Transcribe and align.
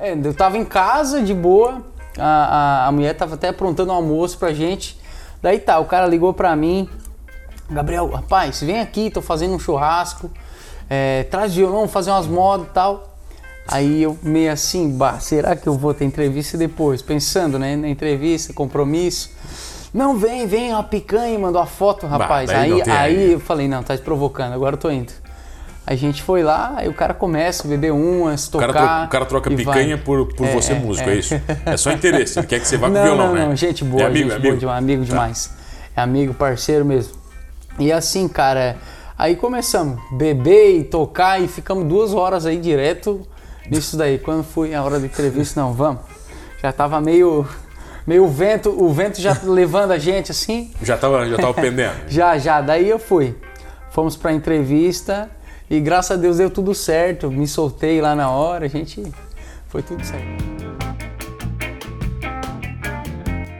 É, 0.00 0.12
eu 0.12 0.34
tava 0.34 0.56
em 0.56 0.64
casa, 0.64 1.22
de 1.22 1.34
boa, 1.34 1.82
a, 2.18 2.24
a, 2.24 2.86
a 2.86 2.92
mulher 2.92 3.14
tava 3.14 3.34
até 3.34 3.48
aprontando 3.48 3.92
um 3.92 3.94
almoço 3.94 4.38
pra 4.38 4.52
gente. 4.52 4.98
Daí 5.42 5.58
tá, 5.58 5.78
o 5.78 5.84
cara 5.84 6.06
ligou 6.06 6.32
pra 6.32 6.54
mim, 6.54 6.88
Gabriel, 7.70 8.08
rapaz, 8.08 8.60
vem 8.60 8.80
aqui, 8.80 9.10
tô 9.10 9.20
fazendo 9.20 9.54
um 9.54 9.58
churrasco, 9.58 10.30
é, 10.88 11.24
traz 11.24 11.54
violão, 11.54 11.76
vamos 11.76 11.92
fazer 11.92 12.10
umas 12.10 12.26
modas 12.26 12.66
e 12.66 12.70
tal. 12.70 13.16
Aí 13.66 14.02
eu 14.02 14.16
meio 14.22 14.50
assim, 14.50 14.90
bah, 14.90 15.20
será 15.20 15.54
que 15.54 15.66
eu 15.66 15.74
vou 15.74 15.92
ter 15.92 16.06
entrevista 16.06 16.56
depois? 16.56 17.02
Pensando, 17.02 17.58
né, 17.58 17.76
na 17.76 17.88
entrevista, 17.88 18.52
compromisso. 18.54 19.30
Não, 19.92 20.16
vem, 20.16 20.46
vem, 20.46 20.72
a 20.72 20.82
picanha, 20.82 21.38
mandou 21.38 21.60
a 21.60 21.66
foto, 21.66 22.06
rapaz. 22.06 22.50
não 22.50 22.58
aí, 22.58 22.82
aí 22.82 22.90
aí. 22.90 23.32
eu 23.32 23.40
falei, 23.40 23.68
não, 23.68 23.82
tá 23.82 23.96
te 23.96 24.02
provocando, 24.02 24.54
agora 24.54 24.74
eu 24.74 24.78
tô 24.78 24.90
indo. 24.90 25.12
A 25.90 25.94
gente 25.94 26.22
foi 26.22 26.42
lá, 26.42 26.74
aí 26.76 26.86
o 26.86 26.92
cara 26.92 27.14
começa 27.14 27.66
a 27.66 27.70
beber 27.70 27.92
umas, 27.92 28.46
O 28.46 28.50
tocar. 28.50 28.72
cara, 28.74 28.96
tro- 28.98 29.04
o 29.06 29.08
cara 29.08 29.24
troca 29.24 29.50
e 29.52 29.56
picanha 29.56 29.96
vai. 29.96 30.04
por, 30.04 30.26
por 30.34 30.46
É, 30.46 30.52
você 30.52 30.72
é, 30.74 30.78
músico, 30.78 31.08
é. 31.08 31.14
isso? 31.14 31.34
É 31.64 31.76
só 31.78 31.90
interesse, 31.92 32.38
ele 32.38 32.46
quer 32.46 32.60
que 32.60 32.68
você 32.68 32.76
vá 32.76 32.88
com 32.88 32.92
não, 32.92 33.02
violão, 33.02 33.26
não, 33.28 33.34
né? 33.34 33.46
não, 33.46 33.56
gente 33.56 33.82
boa, 33.84 34.02
é 34.02 34.06
amigo, 34.06 34.28
gente 34.28 34.36
é 34.36 34.38
boa 34.38 34.48
amigo. 34.50 34.60
demais, 34.60 34.78
amigo 34.84 35.02
Tá. 35.02 35.08
demais. 35.08 35.50
É 35.96 36.00
amigo, 36.02 36.34
parceiro 36.34 36.84
mesmo. 36.84 37.14
E 37.78 37.90
assim, 37.90 38.28
cara, 38.28 38.76
aí 39.16 39.34
começamos 39.34 39.98
a 40.12 40.14
beber 40.14 40.76
e 40.78 40.84
tocar 40.84 41.40
e 41.40 41.48
ficamos 41.48 41.84
duas 41.86 42.12
horas 42.12 42.44
aí 42.44 42.58
direto 42.58 43.26
nisso 43.70 43.96
daí. 43.96 44.18
Quando 44.18 44.44
foi 44.44 44.74
a 44.74 44.82
hora 44.82 45.00
da 45.00 45.06
entrevista, 45.06 45.58
não, 45.58 45.72
vamos. 45.72 46.02
Já 46.62 46.70
tava 46.70 47.00
meio, 47.00 47.48
meio 48.06 48.28
vento, 48.28 48.68
o 48.70 48.92
vento 48.92 49.22
já 49.22 49.34
levando 49.42 49.92
a 49.92 49.98
gente 49.98 50.32
assim. 50.32 50.70
Já 50.82 50.98
tava, 50.98 51.26
já 51.26 51.36
tava 51.38 51.54
pendendo. 51.54 51.94
Já, 52.10 52.36
já, 52.36 52.60
daí 52.60 52.90
eu 52.90 52.98
fui. 52.98 53.34
Fomos 53.90 54.16
pra 54.18 54.32
entrevista 54.34 55.30
e 55.70 55.80
graças 55.80 56.18
a 56.18 56.20
Deus 56.20 56.38
deu 56.38 56.50
tudo 56.50 56.74
certo. 56.74 57.30
Me 57.30 57.46
soltei 57.46 58.00
lá 58.00 58.14
na 58.14 58.30
hora, 58.30 58.66
a 58.66 58.68
gente 58.68 59.02
foi 59.68 59.82
tudo 59.82 60.04
certo. 60.04 60.44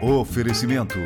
Oferecimento: 0.00 0.96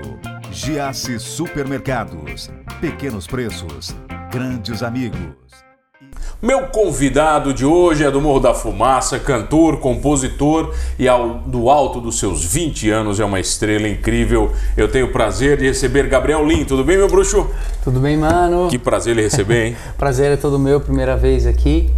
Giasse 0.50 1.18
Supermercados. 1.18 2.50
Pequenos 2.80 3.26
preços, 3.26 3.94
grandes 4.30 4.82
amigos. 4.82 5.41
Meu 6.42 6.62
convidado 6.62 7.54
de 7.54 7.64
hoje 7.64 8.02
é 8.02 8.10
do 8.10 8.20
Morro 8.20 8.40
da 8.40 8.52
Fumaça, 8.52 9.16
cantor, 9.16 9.76
compositor 9.78 10.74
e 10.98 11.06
ao, 11.06 11.34
do 11.46 11.70
alto 11.70 12.00
dos 12.00 12.18
seus 12.18 12.44
20 12.44 12.90
anos 12.90 13.20
é 13.20 13.24
uma 13.24 13.38
estrela 13.38 13.86
incrível. 13.86 14.50
Eu 14.76 14.88
tenho 14.88 15.06
o 15.06 15.12
prazer 15.12 15.56
de 15.58 15.66
receber 15.66 16.08
Gabriel 16.08 16.44
Lin. 16.44 16.64
Tudo 16.64 16.82
bem, 16.82 16.96
meu 16.96 17.06
bruxo? 17.06 17.48
Tudo 17.84 18.00
bem, 18.00 18.16
mano? 18.16 18.66
Que 18.68 18.76
prazer 18.76 19.12
ele 19.12 19.22
receber, 19.22 19.66
hein? 19.66 19.76
Prazer 19.96 20.32
é 20.32 20.36
todo 20.36 20.58
meu, 20.58 20.80
primeira 20.80 21.16
vez 21.16 21.46
aqui. 21.46 21.88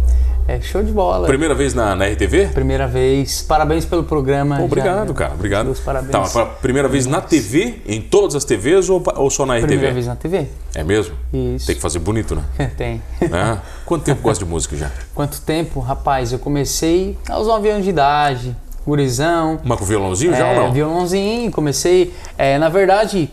É 0.47 0.61
show 0.61 0.83
de 0.83 0.91
bola. 0.91 1.25
Primeira 1.25 1.55
vez 1.55 1.73
na, 1.73 1.95
na 1.95 2.05
RTV? 2.05 2.49
Primeira 2.53 2.87
vez. 2.87 3.41
Parabéns 3.41 3.83
pelo 3.83 4.03
programa. 4.03 4.57
Pô, 4.57 4.65
obrigado, 4.65 5.07
Já- 5.07 5.13
cara. 5.15 5.33
Obrigado. 5.33 5.65
Meus 5.65 5.79
parabéns. 5.79 6.31
Tá, 6.31 6.45
primeira 6.45 6.87
vez 6.87 7.07
na 7.07 7.19
TV, 7.19 7.81
em 7.87 7.99
todas 7.99 8.35
as 8.35 8.45
TVs 8.45 8.91
ou, 8.91 9.01
ou 9.15 9.31
só 9.31 9.43
na 9.43 9.55
RTV? 9.55 9.67
Primeira 9.67 9.93
vez 9.95 10.05
na 10.05 10.15
TV? 10.15 10.45
É 10.75 10.83
mesmo? 10.83 11.15
Isso. 11.33 11.65
Tem 11.65 11.75
que 11.75 11.81
fazer 11.81 11.97
bonito, 11.97 12.35
né? 12.35 12.43
Tem. 12.77 13.01
É. 13.19 13.57
Quanto 13.85 14.03
tempo 14.03 14.21
gosta 14.21 14.43
de 14.43 14.49
música 14.49 14.75
já? 14.75 14.91
Quanto 15.13 15.39
tempo? 15.41 15.79
Rapaz, 15.79 16.31
eu 16.31 16.39
comecei 16.39 17.17
aos 17.29 17.47
9 17.47 17.69
anos 17.69 17.83
de 17.83 17.89
idade, 17.91 18.55
gurizão. 18.85 19.59
Mas 19.63 19.77
com 19.77 19.85
violãozinho 19.85 20.31
já 20.33 20.47
É, 20.47 20.57
ou 20.59 20.65
não? 20.65 20.73
Violãozinho, 20.73 21.51
comecei. 21.51 22.13
é, 22.37 22.57
na 22.57 22.67
verdade, 22.69 23.29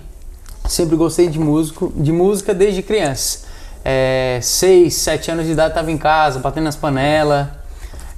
sempre 0.68 0.94
gostei 0.96 1.28
de, 1.28 1.38
músico, 1.38 1.92
de 1.96 2.12
música 2.12 2.52
desde 2.52 2.82
criança. 2.82 3.40
É, 3.84 4.38
seis, 4.42 4.94
sete 4.94 5.30
anos 5.30 5.46
de 5.46 5.52
idade, 5.52 5.74
tava 5.74 5.90
em 5.90 5.98
casa, 5.98 6.38
batendo 6.38 6.64
nas 6.64 6.76
panelas, 6.76 7.48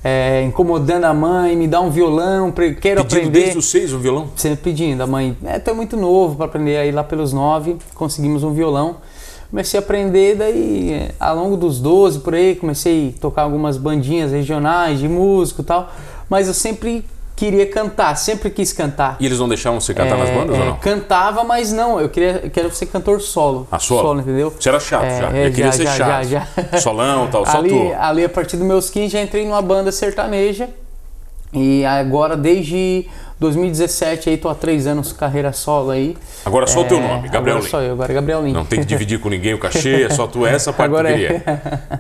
é, 0.03 0.43
incomodando 0.43 1.05
a 1.05 1.15
mãe, 1.15 1.57
me 1.57 1.67
dá 1.67 1.81
um 1.81 1.89
violão, 1.89 2.51
quero 2.53 2.75
Pedindo 2.75 3.01
aprender. 3.01 3.31
desde 3.31 3.59
os 3.59 3.67
seis 3.71 3.93
um 3.93 3.99
violão? 3.99 4.29
Sempre 4.37 4.59
pedindo, 4.65 5.01
a 5.03 5.07
mãe, 5.07 5.37
é, 5.45 5.59
tô 5.59 5.73
muito 5.75 5.97
novo 5.97 6.35
para 6.37 6.45
aprender 6.47 6.77
aí 6.77 6.91
lá 6.93 7.03
pelos 7.03 7.33
nove, 7.33 7.77
conseguimos 7.95 8.43
um 8.43 8.53
violão. 8.53 8.97
Comecei 9.54 9.78
a 9.78 9.82
aprender, 9.84 10.34
daí 10.34 10.92
é, 10.92 11.15
ao 11.20 11.37
longo 11.37 11.56
dos 11.56 11.78
12 11.78 12.19
por 12.19 12.34
aí, 12.34 12.56
comecei 12.56 13.15
a 13.16 13.20
tocar 13.20 13.42
algumas 13.42 13.76
bandinhas 13.76 14.32
regionais 14.32 14.98
de 14.98 15.09
músico 15.09 15.62
e 15.62 15.65
tal, 15.65 15.92
mas 16.28 16.48
eu 16.48 16.53
sempre 16.54 17.04
queria 17.37 17.64
cantar, 17.64 18.16
sempre 18.16 18.50
quis 18.50 18.72
cantar. 18.72 19.16
E 19.20 19.26
eles 19.26 19.38
não 19.38 19.47
deixavam 19.48 19.78
você 19.81 19.94
cantar 19.94 20.19
nas 20.19 20.28
É, 20.28 20.34
bandas 20.34 20.56
é, 20.56 20.59
ou 20.59 20.66
não? 20.66 20.76
Cantava, 20.78 21.44
mas 21.44 21.72
não, 21.72 22.00
eu 22.00 22.09
queria, 22.09 22.41
eu 22.43 22.50
quero 22.50 22.75
ser 22.75 22.87
cantor 22.87 23.20
solo. 23.20 23.69
A 23.70 23.78
solo? 23.78 24.19
entendeu? 24.20 24.53
Você 24.59 24.69
era 24.69 24.81
chato 24.81 25.04
É, 25.04 25.20
já. 25.20 25.31
é, 25.32 25.47
eu 25.47 25.50
queria 25.53 25.66
já, 25.66 25.72
ser 25.72 25.87
chato. 25.87 26.25
já, 26.25 26.47
já. 26.72 26.81
Solão 26.81 27.28
tal, 27.28 27.47
só 27.47 27.59
ali, 27.59 27.69
tu. 27.70 27.93
ali, 27.97 28.25
a 28.25 28.28
partir 28.28 28.56
dos 28.56 28.66
meus 28.66 28.91
15, 28.91 29.09
já 29.12 29.22
entrei 29.22 29.44
numa 29.47 29.62
banda 29.62 29.93
sertaneja. 29.93 30.69
E 31.53 31.84
agora, 31.84 32.37
desde 32.37 33.06
2017, 33.41 34.31
aí 34.31 34.37
tô 34.37 34.49
há 34.49 34.55
três 34.55 34.87
anos 34.87 35.12
carreira 35.12 35.53
solo 35.53 35.91
aí. 35.91 36.17
Agora 36.45 36.67
só 36.67 36.83
o 36.83 36.84
teu 36.84 37.00
nome, 37.00 37.28
Gabriel 37.28 37.56
agora 37.56 37.65
Lin. 37.65 37.71
só 37.71 37.81
eu, 37.83 37.93
agora 37.93 38.12
é 38.12 38.15
Gabriel 38.15 38.43
Lin. 38.43 38.53
Não 38.53 38.65
tem 38.65 38.81
que 38.81 38.87
dividir 38.87 39.19
com 39.19 39.28
ninguém 39.28 39.55
o 39.55 39.59
cachê, 39.59 40.05
é 40.05 40.11
só 40.11 40.27
tu 40.27 40.47
essa 40.47 40.72
parte 40.72 40.91
Agora 40.91 41.12
que 41.12 41.27
é. 41.27 41.43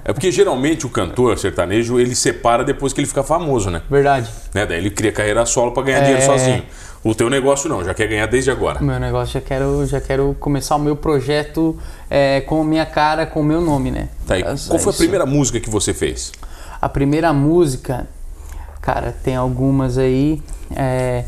É 0.04 0.12
porque 0.12 0.30
geralmente 0.30 0.86
o 0.86 0.90
cantor 0.90 1.38
sertanejo 1.38 1.98
ele 1.98 2.14
separa 2.14 2.62
depois 2.64 2.92
que 2.92 3.00
ele 3.00 3.08
fica 3.08 3.22
famoso, 3.22 3.70
né? 3.70 3.82
Verdade. 3.90 4.30
né? 4.54 4.64
Daí 4.64 4.78
ele 4.78 4.90
cria 4.90 5.12
carreira 5.12 5.44
solo 5.44 5.72
pra 5.72 5.82
ganhar 5.82 6.00
dinheiro 6.00 6.22
É. 6.22 6.26
sozinho. 6.26 6.62
O 7.02 7.14
teu 7.14 7.28
negócio 7.28 7.68
não, 7.68 7.84
já 7.84 7.92
quer 7.92 8.06
ganhar 8.06 8.24
desde 8.26 8.50
agora. 8.50 8.80
O 8.80 8.84
meu 8.84 8.98
negócio, 8.98 9.34
já 9.34 9.40
quero, 9.40 9.84
já 9.84 10.00
quero 10.00 10.34
começar 10.40 10.76
o 10.76 10.78
meu 10.78 10.96
projeto 10.96 11.78
é, 12.08 12.40
com 12.40 12.62
a 12.62 12.64
minha 12.64 12.86
cara, 12.86 13.26
com 13.26 13.40
o 13.40 13.44
meu 13.44 13.60
nome, 13.60 13.90
né? 13.90 14.08
Tá, 14.26 14.38
e 14.38 14.40
É 14.40 14.44
qual 14.44 14.78
foi 14.78 14.90
a 14.92 14.96
primeira 14.96 15.26
música 15.26 15.60
que 15.60 15.68
você 15.68 15.92
fez? 15.92 16.32
A 16.80 16.88
primeira 16.88 17.30
música, 17.30 18.06
cara, 18.80 19.14
tem 19.22 19.36
algumas 19.36 19.98
aí. 19.98 20.42
É, 20.74 21.24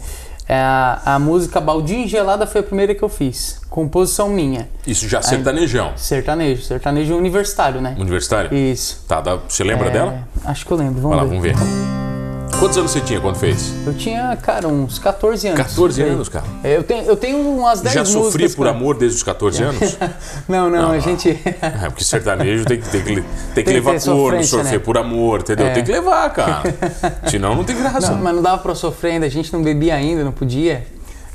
é 0.49 0.59
a, 0.61 1.01
a 1.05 1.19
música 1.19 1.61
Baldinho 1.61 2.07
Gelada 2.07 2.47
foi 2.47 2.61
a 2.61 2.65
primeira 2.65 2.95
que 2.95 3.03
eu 3.03 3.09
fiz. 3.09 3.61
Composição 3.69 4.29
minha. 4.29 4.69
Isso 4.87 5.09
já 5.09 5.21
sertanejão. 5.21 5.93
Sertanejo, 5.97 6.63
sertanejo 6.63 7.17
universitário, 7.17 7.81
né? 7.81 7.95
Universitário? 7.99 8.57
Isso. 8.57 9.05
Tá, 9.09 9.21
dá- 9.21 9.37
você 9.49 9.65
lembra 9.65 9.89
É, 9.89 9.91
dela? 9.91 10.19
Acho 10.45 10.65
que 10.65 10.73
eu 10.73 10.77
lembro, 10.77 11.01
vamos 11.03 11.17
Vai 11.17 11.25
lá, 11.27 11.31
ver. 11.31 11.53
vamos 11.53 11.61
ver. 11.61 12.06
Quantos 12.59 12.79
anos 12.79 12.91
você 12.91 13.01
tinha 13.01 13.21
quando 13.21 13.37
fez? 13.37 13.73
Eu 13.87 13.93
tinha, 13.93 14.35
cara, 14.41 14.67
uns 14.67 14.99
14 14.99 15.49
anos. 15.49 15.61
14 15.61 16.01
por 16.01 16.07
aí. 16.07 16.15
anos, 16.15 16.29
cara. 16.29 16.45
É, 16.65 16.77
Eu 16.77 16.83
tenho, 16.83 17.05
eu 17.05 17.17
tenho 17.17 17.39
umas 17.39 17.81
10 17.83 17.95
Já 17.95 18.01
músicas. 18.01 18.25
sofria 18.25 18.49
por 18.51 18.65
cara. 18.67 18.71
amor 18.77 18.97
desde 18.97 19.17
os 19.19 19.23
14 19.23 19.61
anos? 19.63 19.99
Não, 20.49 20.71
não, 20.71 20.91
a 20.93 20.99
gente. 20.99 21.29
É, 21.61 21.89
porque 21.91 22.03
sertanejo 22.05 22.65
tem 22.65 22.81
que, 22.81 22.89
tem 22.89 23.03
que, 23.03 23.25
tem 23.55 23.65
que 23.65 23.71
levar 23.73 24.01
corno, 24.01 24.43
sofrer 24.43 24.73
né? 24.73 24.79
por 24.79 24.97
amor, 24.97 25.41
entendeu? 25.41 25.67
É. 25.67 25.71
Tem 25.75 25.85
que 25.85 25.93
levar, 25.93 26.31
cara. 26.33 26.63
Senão 27.29 27.55
não 27.55 27.63
tem 27.65 27.77
graça. 27.77 28.13
Não, 28.13 28.23
mas 28.23 28.35
não 28.35 28.43
dava 28.43 28.59
pra 28.63 28.75
sofrer 28.75 29.13
ainda, 29.13 29.27
a 29.27 29.31
gente 29.31 29.53
não 29.53 29.63
bebia 29.63 29.95
ainda, 29.95 30.25
não 30.25 30.33
podia. 30.33 30.87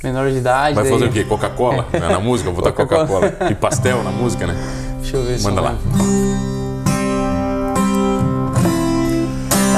Menor 0.04 0.32
de 0.32 0.38
idade. 0.38 0.74
Vai 0.74 0.84
daí- 0.86 0.94
fazer 0.94 1.06
o 1.06 1.12
quê? 1.12 1.24
Coca-Cola? 1.24 1.86
Na 1.94 2.20
música? 2.20 2.50
Vou 2.50 2.64
botar 2.64 2.72
Coca-Cola. 2.72 3.08
Coca-Cola. 3.30 3.52
E 3.52 3.56
pastel 3.56 4.04
na 4.04 4.10
música, 4.12 4.48
né? 4.48 4.56
Deixa 5.00 5.18
eu 5.18 5.24
ver 5.24 5.38
se 5.38 5.44
Manda 5.44 5.62
lá. 5.62 5.76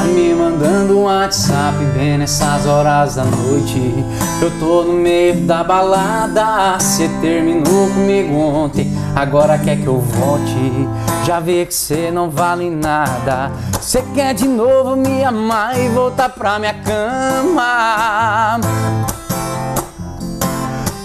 Me 0.08 0.34
mandando 0.34 1.00
um 1.00 1.04
WhatsApp 1.04 1.78
bem 1.96 2.18
nessas 2.18 2.66
horas 2.66 3.16
da 3.16 3.24
noite. 3.24 4.06
Eu 4.42 4.52
tô 4.60 4.84
no 4.84 4.94
meio 4.94 5.42
da 5.42 5.64
balada. 5.64 6.80
Cê 6.80 7.10
terminou 7.22 7.88
comigo 7.90 8.36
ontem, 8.36 8.92
agora 9.16 9.58
quer 9.58 9.78
que 9.78 9.88
eu 9.88 10.00
volte. 10.00 10.88
Já 11.26 11.40
vê 11.40 11.66
que 11.66 11.74
cê 11.74 12.12
não 12.12 12.30
vale 12.30 12.70
nada. 12.70 13.52
Cê 13.82 14.04
quer 14.14 14.34
de 14.34 14.48
novo 14.48 14.96
me 14.96 15.24
amar 15.24 15.80
e 15.80 15.90
voltar 15.90 16.30
pra 16.30 16.60
minha 16.60 16.74
cama. 16.74 18.60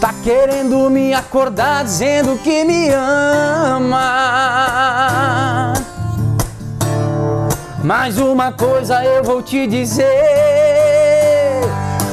Tá 0.01 0.13
querendo 0.23 0.89
me 0.91 1.13
acordar 1.15 1.85
dizendo 1.85 2.39
que 2.39 2.65
me 2.65 2.89
ama. 2.91 3.99
Mas 7.89 8.19
uma 8.19 8.53
coisa 8.53 9.03
eu 9.03 9.25
vou 9.25 9.41
te 9.41 9.67
dizer: 9.67 10.58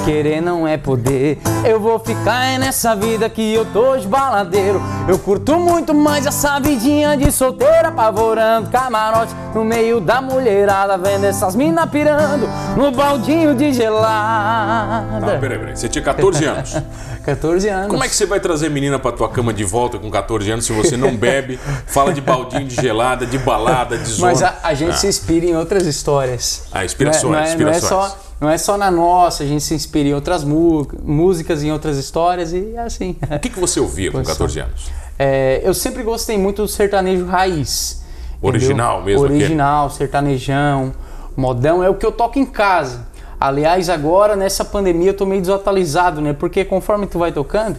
querer 0.06 0.40
não 0.40 0.68
é 0.68 0.78
poder. 0.78 1.40
Eu 1.64 1.80
vou 1.80 1.98
ficar 2.00 2.46
é 2.46 2.58
nessa 2.60 2.96
vida 2.96 3.28
que 3.28 3.54
eu 3.54 3.66
tô 3.66 3.98
de 3.98 4.08
baladeiro. 4.08 4.80
Eu 5.08 5.18
curto 5.18 5.56
muito 5.60 5.94
mais 5.94 6.26
essa 6.28 6.60
vidinha 6.60 7.18
de 7.18 7.32
solteira, 7.32 7.88
apavorando 7.88 8.70
camarote 8.70 9.34
no 9.54 9.66
meio 9.66 10.00
da 10.00 10.22
mulherada, 10.22 10.96
vendo 10.98 11.26
essas 11.26 11.56
minas 11.56 11.90
pirando 11.90 12.48
no 12.78 12.92
baldinho 12.92 13.56
de 13.56 13.74
gelada. 13.74 15.26
Tá, 15.26 15.38
peraí, 15.40 15.58
peraí. 15.58 15.76
Você 15.76 15.90
tinha 15.90 16.04
14 16.04 16.46
anos. 16.46 16.76
14 17.26 17.68
anos. 17.70 17.88
Como 17.90 18.04
é 18.04 18.08
que 18.08 18.16
você 18.16 18.28
vai 18.28 18.40
trazer 18.40 18.70
menina 18.70 19.00
pra 19.00 19.12
tua 19.12 19.28
cama 19.28 19.52
de 19.52 19.64
volta 19.64 19.98
com 19.98 20.12
14 20.12 20.52
anos 20.52 20.66
se 20.66 20.72
você 20.74 20.96
não 20.96 21.16
bebe, 21.18 21.60
fala 21.88 22.14
de 22.14 22.22
baldinho 22.22 22.66
de 22.68 22.76
gelada, 22.76 23.26
de 23.26 23.40
balada, 23.40 23.98
de 23.98 24.06
zona? 24.08 24.32
Mas 24.32 24.44
a, 24.44 24.56
a 24.62 24.74
gente 24.76 24.92
Ah. 24.92 24.98
se 24.98 25.08
inspira 25.08 25.46
em 25.48 25.56
outras 25.56 25.88
histórias. 25.88 26.68
Ah, 26.72 26.86
inspirações, 26.86 27.24
não 27.24 27.34
é, 27.34 27.42
não 27.42 27.48
é, 27.48 27.50
inspirações. 27.50 27.92
Não 27.92 28.06
é, 28.06 28.10
só, 28.10 28.18
não 28.40 28.50
é 28.50 28.58
só 28.58 28.78
na 28.78 28.92
nossa, 28.92 29.44
a 29.44 29.46
gente 29.46 29.64
se 29.64 29.74
inspira 29.74 30.10
em 30.10 30.14
outras 30.14 30.44
músicas, 30.44 31.64
em 31.64 31.72
outras 31.72 31.98
histórias 31.98 32.52
e 32.54 32.74
é 32.76 32.80
assim. 32.80 33.16
O 33.32 33.40
que, 33.40 33.50
que 33.50 33.60
você 33.60 33.80
ouvia 33.80 34.12
com 34.12 34.18
Pois 34.18 34.28
14 34.28 34.60
anos? 34.60 34.92
É, 35.18 35.62
eu 35.64 35.74
sempre 35.74 36.04
gostei 36.04 36.38
muito 36.38 36.62
do 36.64 36.68
sertanejo 36.68 37.26
raiz. 37.26 38.04
Original 38.42 39.02
entendeu? 39.02 39.22
mesmo? 39.22 39.36
Original, 39.36 39.90
sertanejão, 39.90 40.94
modão, 41.36 41.84
é 41.84 41.90
o 41.90 41.96
que 41.96 42.06
eu 42.06 42.12
toco 42.12 42.38
em 42.38 42.46
casa. 42.46 43.08
Aliás, 43.40 43.90
agora 43.90 44.36
nessa 44.36 44.64
pandemia 44.64 45.10
eu 45.10 45.14
tô 45.14 45.26
meio 45.26 45.42
desatualizado, 45.42 46.22
né? 46.22 46.34
Porque 46.34 46.64
conforme 46.66 47.08
tu 47.08 47.20
vai 47.20 47.32
tocando, 47.32 47.78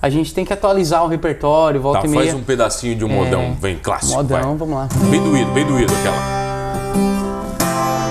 a 0.00 0.08
gente 0.08 0.32
tem 0.32 0.44
que 0.44 0.52
atualizar 0.52 1.04
o 1.04 1.08
repertório, 1.08 1.80
volta 1.80 2.00
Tá, 2.02 2.06
e 2.06 2.10
meia. 2.10 2.22
faz 2.24 2.34
um 2.34 2.42
pedacinho 2.42 2.96
de 2.96 3.04
um 3.04 3.08
modão, 3.08 3.56
vem 3.60 3.76
clássico. 3.76 4.14
Modão, 4.14 4.40
vai. 4.40 4.56
vamos 4.56 4.74
lá. 4.74 4.88
Bem 5.10 5.22
doído, 5.22 5.50
bem 5.52 5.66
doído 5.66 5.92
aquela. 5.94 6.37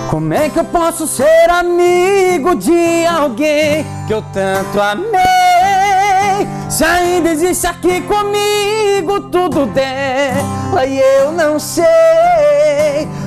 Como 0.09 0.33
é 0.33 0.49
que 0.49 0.57
eu 0.57 0.63
posso 0.63 1.05
ser 1.05 1.49
amigo 1.49 2.55
de 2.55 3.05
alguém 3.05 3.85
que 4.07 4.13
eu 4.13 4.21
tanto 4.31 4.79
amei? 4.79 6.47
Se 6.69 6.83
ainda 6.83 7.29
existe 7.29 7.67
aqui 7.67 8.01
comigo 8.01 9.19
tudo 9.29 9.65
dela 9.65 10.85
e 10.85 10.97
eu 10.97 11.33
não 11.33 11.59
sei, 11.59 11.85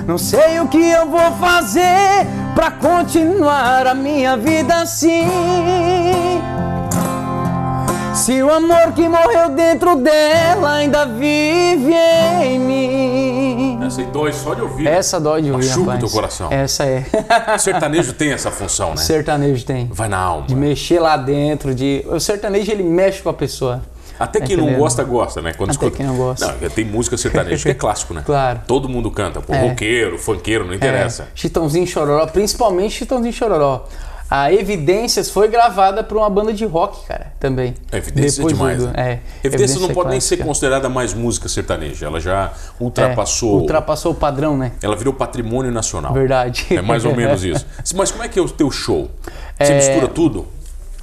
não 0.07 0.17
sei 0.17 0.59
o 0.61 0.69
que 0.69 0.91
eu 0.91 1.07
vou 1.07 1.33
fazer 1.33 2.27
pra 2.55 2.71
continuar 2.71 3.87
a 3.87 3.95
minha 3.95 4.39
vida 4.39 4.77
assim. 4.77 5.29
Se 8.15 8.43
o 8.43 8.51
amor 8.51 8.93
que 8.95 9.07
morreu 9.07 9.51
dentro 9.51 9.97
dela 9.97 10.77
ainda 10.77 11.05
vive 11.05 11.95
em 12.43 12.59
mim. 12.59 13.50
Essa 13.91 14.03
aí 14.03 14.07
dói 14.07 14.33
só 14.33 14.55
de 14.55 14.63
ouvir. 14.63 14.87
Essa 14.87 15.21
dói 15.21 15.43
de 15.43 15.51
ouvir, 15.51 15.67
Machuca 15.67 15.97
o 15.97 15.99
teu 15.99 16.11
coração. 16.11 16.49
Essa 16.53 16.85
é. 16.85 17.05
Sertanejo 17.59 18.13
tem 18.13 18.31
essa 18.33 18.49
função, 18.49 18.91
né? 18.91 18.99
sertanejo 18.99 19.65
tem. 19.65 19.89
Vai 19.93 20.09
na 20.09 20.17
alma. 20.17 20.47
De 20.47 20.55
mexer 20.55 21.01
lá 21.01 21.17
dentro, 21.17 21.75
de. 21.75 22.05
O 22.07 22.21
sertanejo 22.21 22.71
ele 22.71 22.85
mexe 22.85 23.21
com 23.21 23.29
a 23.29 23.35
pessoa. 23.35 23.83
Até 24.17 24.39
quem 24.41 24.55
não 24.55 24.65
entendendo? 24.65 24.81
gosta, 24.81 25.03
gosta, 25.03 25.43
né? 25.43 25.55
Quando 25.55 25.71
Até 25.71 25.91
quem 25.91 26.07
não 26.07 26.17
gosta. 26.17 26.47
Não, 26.61 26.69
tem 26.71 26.85
música 26.85 27.17
sertaneja 27.17 27.63
que 27.65 27.71
é 27.71 27.75
clássico, 27.75 28.15
né? 28.15 28.23
Claro. 28.25 28.61
Todo 28.67 28.89
mundo 28.89 29.11
canta. 29.11 29.41
Pô, 29.41 29.53
É. 29.53 29.69
roqueiro, 29.69 30.19
funkeiro, 30.19 30.65
não 30.67 30.75
interessa. 30.75 31.25
É, 31.25 31.27
Chitãozinho 31.35 31.87
Chororó, 31.87 32.27
principalmente 32.27 32.95
Chitãozinho 32.97 33.33
Chororó. 33.33 33.87
A 34.31 34.53
Evidências 34.53 35.29
foi 35.29 35.49
gravada 35.49 36.05
por 36.05 36.17
uma 36.17 36.31
banda 36.31 36.53
de 36.53 36.65
rock, 36.65 37.05
cara, 37.07 37.33
também. 37.41 37.75
Evidências 37.93 38.37
Depois 38.37 38.53
é 38.53 38.57
demais. 38.57 38.79
do- 38.79 38.87
né? 38.87 38.93
é, 38.97 39.19
Evidências 39.43 39.81
não 39.81 39.91
é 39.91 39.93
pode 39.93 40.11
nem 40.11 40.21
ser 40.21 40.37
clássica. 40.37 40.45
considerada 40.49 40.89
mais 40.89 41.13
música 41.13 41.49
sertaneja. 41.49 42.07
Ela 42.07 42.21
já 42.21 42.53
ultrapassou. 42.79 43.59
É, 43.59 43.61
ultrapassou 43.63 44.13
o 44.13 44.15
padrão, 44.15 44.57
né? 44.57 44.71
Ela 44.81 44.95
virou 44.95 45.13
patrimônio 45.13 45.73
nacional. 45.73 46.13
Verdade. 46.15 46.65
É 46.71 46.81
mais 46.81 47.05
ou 47.05 47.15
menos 47.17 47.43
isso. 47.45 47.67
Mas 47.97 48.13
como 48.13 48.23
é 48.23 48.29
que 48.29 48.39
é 48.39 48.43
o 48.43 48.49
teu 48.49 48.71
show? 48.71 49.11
Você 49.61 49.75
mistura 49.75 50.07
tudo? 50.07 50.47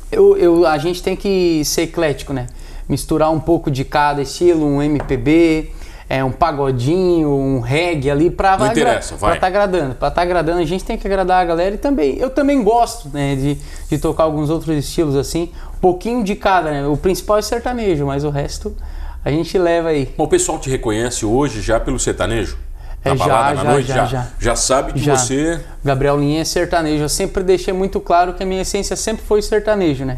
Eu, 0.10 0.38
eu- 0.38 0.66
a 0.66 0.78
gente 0.78 1.04
tem 1.04 1.16
que 1.16 1.64
ser 1.66 1.82
eclético, 1.82 2.32
né? 2.32 2.48
Misturar 2.88 3.30
um 3.30 3.42
pouco 3.42 3.70
de 3.70 3.84
cada 3.84 4.22
estilo, 4.22 4.66
um 4.66 4.82
MPB, 4.82 5.72
é, 6.10 6.24
um 6.24 6.32
pagodinho, 6.32 7.30
um 7.30 7.60
reggae 7.60 8.10
ali 8.10 8.30
pra 8.30 8.58
Não 8.58 8.68
interessa, 8.68 9.16
vai. 9.18 9.32
Pra 9.32 9.42
tá 9.42 9.48
agradando. 9.48 9.96
Pra 9.96 10.10
tá 10.10 10.22
agradando, 10.22 10.60
a 10.60 10.66
gente 10.66 10.84
tem 10.84 10.98
que 10.98 11.06
agradar 11.06 11.42
a 11.42 11.46
galera 11.46 11.76
e 11.76 11.78
também. 11.78 12.18
Eu 12.18 12.30
também 12.30 12.64
gosto, 12.64 13.10
né, 13.10 13.36
de, 13.36 13.58
de 13.90 13.98
tocar 13.98 14.24
alguns 14.24 14.50
outros 14.50 14.76
estilos 14.78 15.16
assim. 15.16 15.52
Um 15.76 15.80
pouquinho 15.80 16.24
de 16.24 16.36
cada, 16.36 16.72
né? 16.72 16.88
O 16.88 16.96
principal 16.96 17.38
é 17.38 17.42
sertanejo, 17.42 18.06
mas 18.06 18.24
o 18.24 18.30
resto 18.30 18.76
a 19.24 19.30
gente 19.30 19.58
leva 19.58 19.90
aí. 19.90 20.14
Bom, 20.18 20.24
o 20.24 20.28
pessoal 20.28 20.58
te 20.58 20.70
reconhece 20.70 21.26
hoje 21.26 21.62
já 21.62 21.80
pelo 21.80 22.00
sertanejo? 22.00 22.58
É, 23.04 23.16
já, 23.16 23.28
balada, 23.28 23.56
na 23.56 23.64
já, 23.64 23.72
noite? 23.72 23.88
já, 23.88 24.28
já. 24.40 24.56
sabe 24.56 24.94
que 24.94 25.00
Já. 25.00 25.18
você. 25.18 25.60
Gabriel 25.84 26.18
Linha 26.18 26.42
é 26.42 26.44
sertanejo. 26.46 27.04
Eu 27.04 27.10
sempre 27.10 27.44
deixei 27.44 27.74
muito 27.74 28.00
claro 28.00 28.34
que 28.34 28.44
a 28.44 28.46
minha 28.46 28.62
essência 28.62 28.96
sempre 28.96 29.26
foi 29.26 29.42
sertanejo, 29.42 30.06
né? 30.06 30.18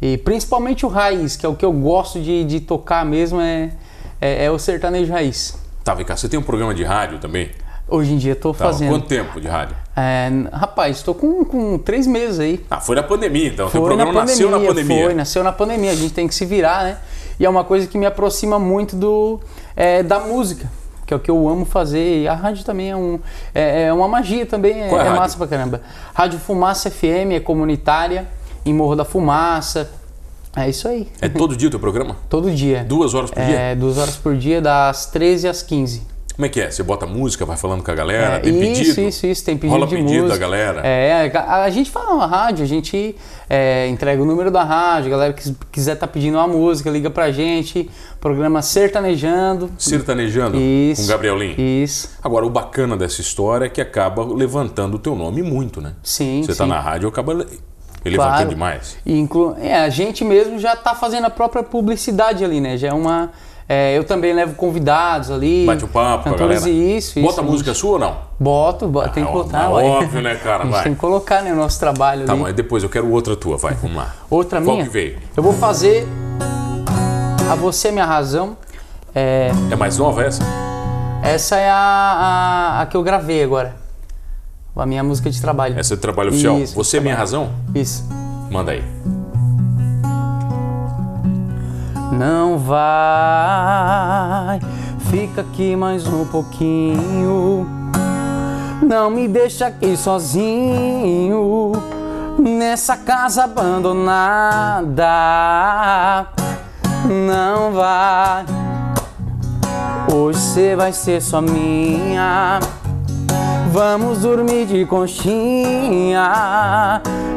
E 0.00 0.16
principalmente 0.16 0.86
o 0.86 0.88
raiz, 0.88 1.36
que 1.36 1.44
é 1.44 1.48
o 1.48 1.54
que 1.54 1.64
eu 1.64 1.72
gosto 1.72 2.20
de, 2.20 2.44
de 2.44 2.60
tocar 2.60 3.04
mesmo, 3.04 3.40
é, 3.40 3.70
é, 4.20 4.44
é 4.44 4.50
o 4.50 4.58
sertanejo 4.58 5.12
raiz. 5.12 5.56
Tá, 5.82 5.94
vem 5.94 6.04
cá, 6.04 6.16
você 6.16 6.28
tem 6.28 6.38
um 6.38 6.42
programa 6.42 6.74
de 6.74 6.84
rádio 6.84 7.18
também? 7.18 7.50
Hoje 7.88 8.12
em 8.12 8.18
dia 8.18 8.34
estou 8.34 8.54
Tá, 8.54 8.66
fazendo. 8.66 8.90
Quanto 8.90 9.08
tempo 9.08 9.40
de 9.40 9.48
rádio? 9.48 9.74
É, 9.96 10.30
rapaz, 10.52 10.98
estou 10.98 11.14
com, 11.14 11.44
com 11.44 11.76
três 11.78 12.06
meses 12.06 12.38
aí. 12.38 12.64
Ah, 12.70 12.80
foi 12.80 12.94
na 12.94 13.02
pandemia, 13.02 13.48
então. 13.48 13.68
Foi 13.68 13.80
programa 13.80 14.12
na 14.12 14.20
nasceu 14.20 14.50
na 14.50 14.60
pandemia. 14.60 15.04
Foi, 15.04 15.14
nasceu 15.14 15.42
na 15.42 15.52
pandemia. 15.52 15.90
A 15.90 15.96
gente 15.96 16.14
tem 16.14 16.28
que 16.28 16.34
se 16.34 16.44
virar, 16.44 16.84
né? 16.84 16.98
E 17.38 17.44
é 17.44 17.48
uma 17.50 17.64
coisa 17.64 17.86
que 17.86 17.98
me 17.98 18.06
aproxima 18.06 18.58
muito 18.58 18.94
do, 18.94 19.40
é, 19.74 20.02
da 20.02 20.20
música, 20.20 20.70
que 21.04 21.12
é 21.12 21.16
o 21.16 21.20
que 21.20 21.30
eu 21.30 21.48
amo 21.48 21.64
fazer. 21.64 22.22
E 22.22 22.28
a 22.28 22.34
rádio 22.34 22.64
também 22.64 22.90
é, 22.90 22.96
um, 22.96 23.18
é, 23.52 23.84
é 23.86 23.92
uma 23.92 24.06
magia 24.06 24.46
também, 24.46 24.82
é, 24.84 24.88
Qual 24.88 25.00
é 25.00 25.06
é 25.06 25.10
massa 25.10 25.36
pra 25.36 25.46
caramba. 25.48 25.80
Rádio 26.14 26.38
Fumaça 26.38 26.90
FM, 26.90 27.32
é 27.32 27.40
comunitária, 27.40 28.28
em 28.64 28.72
Morro 28.72 28.94
da 28.94 29.04
Fumaça. 29.04 29.90
É 30.56 30.68
isso 30.68 30.88
aí. 30.88 31.06
É 31.20 31.28
todo 31.28 31.56
dia 31.56 31.68
o 31.68 31.70
teu 31.70 31.80
programa? 31.80 32.16
Todo 32.28 32.50
dia. 32.50 32.84
Duas 32.84 33.14
horas 33.14 33.30
por 33.30 33.42
dia? 33.42 33.54
É, 33.56 33.74
duas 33.74 33.96
horas 33.98 34.16
por 34.16 34.36
dia, 34.36 34.60
das 34.60 35.06
13 35.06 35.46
às 35.48 35.62
15. 35.62 36.10
Como 36.34 36.46
é 36.46 36.48
que 36.48 36.58
é? 36.60 36.70
Você 36.70 36.82
bota 36.82 37.04
música, 37.06 37.44
vai 37.44 37.56
falando 37.56 37.82
com 37.82 37.90
a 37.90 37.94
galera, 37.94 38.36
É, 38.36 38.38
tem 38.38 38.54
isso, 38.72 38.78
pedido? 38.78 39.00
isso, 39.08 39.26
isso, 39.26 39.44
tem 39.44 39.58
pedido 39.58 39.72
Rola 39.74 39.86
de 39.86 39.94
pedido 39.94 40.10
música. 40.22 40.28
da 40.30 40.38
galera? 40.38 40.80
É, 40.86 41.30
a, 41.36 41.64
a 41.64 41.70
gente 41.70 41.90
fala 41.90 42.16
na 42.16 42.24
rádio, 42.24 42.64
a 42.64 42.66
gente 42.66 43.14
é, 43.48 43.86
entrega 43.88 44.22
o 44.22 44.24
número 44.24 44.50
da 44.50 44.64
rádio, 44.64 45.08
a 45.08 45.10
galera 45.10 45.32
que 45.34 45.54
quiser 45.70 45.96
tá 45.96 46.06
pedindo 46.06 46.38
uma 46.38 46.48
música, 46.48 46.88
liga 46.88 47.10
pra 47.10 47.30
gente, 47.30 47.90
programa 48.18 48.62
Sertanejando. 48.62 49.70
Sertanejando 49.76 50.56
Isso. 50.58 51.02
com 51.02 51.08
Gabriel 51.08 51.36
Lin. 51.36 51.54
Isso. 51.58 52.08
Agora, 52.24 52.46
o 52.46 52.50
bacana 52.50 52.96
dessa 52.96 53.20
história 53.20 53.66
é 53.66 53.68
que 53.68 53.80
acaba 53.80 54.24
levantando 54.24 54.94
o 54.94 54.98
teu 54.98 55.14
nome 55.14 55.42
muito, 55.42 55.80
né? 55.82 55.92
Sim, 56.02 56.42
Você 56.42 56.54
tá 56.54 56.64
sim. 56.64 56.70
na 56.70 56.80
rádio, 56.80 57.06
acaba 57.08 57.44
le- 58.04 58.10
levantando 58.12 58.34
Claro. 58.36 58.48
demais. 58.50 58.96
E 59.04 59.18
inclu... 59.18 59.56
é, 59.60 59.74
a 59.80 59.88
gente 59.88 60.24
mesmo 60.24 60.58
já 60.58 60.74
tá 60.76 60.94
fazendo 60.94 61.26
a 61.26 61.30
própria 61.30 61.62
publicidade 61.62 62.44
ali, 62.44 62.60
né? 62.60 62.76
Já 62.76 62.88
é 62.88 62.92
uma. 62.92 63.30
é, 63.68 63.96
eu 63.96 64.02
também 64.04 64.32
levo 64.32 64.54
convidados 64.54 65.30
ali. 65.30 65.64
Bate 65.66 65.84
um 65.84 65.88
papo 65.88 66.24
com 66.24 66.28
a 66.30 66.32
cantores 66.32 66.60
galera. 66.64 66.78
isso, 66.78 67.20
Bota 67.20 67.34
isso. 67.40 67.44
música 67.44 67.72
sua 67.74 67.90
ou 67.92 67.98
não? 67.98 68.16
Boto, 68.38 68.88
boto 68.88 69.10
tem 69.10 69.22
que 69.24 69.30
Ah, 69.30 69.32
botar, 69.32 69.64
é 69.64 69.68
ué. 69.68 69.84
óbvio, 69.84 70.22
né, 70.22 70.34
cara? 70.36 70.62
A 70.62 70.66
gente 70.66 70.72
Vai. 70.74 70.82
tem 70.84 70.94
que 70.94 71.00
colocar, 71.00 71.42
né, 71.42 71.52
o 71.52 71.56
nosso 71.56 71.78
trabalho 71.78 72.24
Tá, 72.26 72.32
ali. 72.32 72.42
mas 72.42 72.54
depois 72.54 72.82
eu 72.82 72.88
quero 72.88 73.10
outra 73.12 73.36
tua, 73.36 73.56
vai, 73.56 73.74
vamos 73.74 73.96
lá. 73.96 74.14
Outra 74.28 74.60
Qual 74.60 74.74
minha? 74.76 74.86
que 74.86 74.92
veio? 74.92 75.18
Eu 75.36 75.42
vou 75.42 75.52
fazer 75.52 76.06
a 77.50 77.54
Você 77.54 77.88
é 77.88 77.92
Minha 77.92 78.06
Razão. 78.06 78.56
É, 79.14 79.50
É 79.70 79.76
mais 79.76 79.98
nova 79.98 80.22
essa? 80.24 80.42
essa 81.22 81.56
é 81.56 81.68
a, 81.68 81.76
a, 81.76 82.82
a 82.82 82.86
que 82.86 82.96
eu 82.96 83.02
gravei 83.02 83.42
agora. 83.42 83.74
A 84.76 84.86
minha 84.86 85.02
música 85.04 85.28
de 85.30 85.40
trabalho. 85.40 85.78
Essa 85.78 85.94
é 85.94 85.96
do 85.96 86.00
trabalho 86.00 86.30
oficial? 86.30 86.58
Isso, 86.58 86.74
Você 86.74 86.96
é 86.96 87.00
minha 87.00 87.14
razão? 87.16 87.50
Isso. 87.74 88.04
Manda 88.50 88.72
aí. 88.72 88.82
Não 92.12 92.58
vai, 92.58 92.80
fica 95.10 95.40
aqui 95.42 95.74
mais 95.76 96.06
um 96.06 96.24
pouquinho. 96.26 97.66
Não 98.82 99.10
me 99.10 99.26
deixa 99.28 99.66
aqui 99.68 99.96
sozinho 99.96 101.72
nessa 102.38 102.96
casa 102.96 103.44
abandonada. 103.44 105.06
Não 107.06 107.72
vai, 107.72 108.44
hoje 110.12 110.38
você 110.40 110.76
vai 110.76 110.92
ser 110.92 111.22
só 111.22 111.40
minha. 111.40 112.60
Vamos 113.72 114.18
dormir 114.18 114.66
de 114.66 114.84
conchinha 114.84 116.20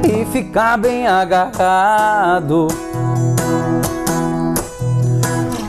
e 0.04 0.26
ficar 0.32 0.80
bem 0.80 1.08
agarrado. 1.08 2.68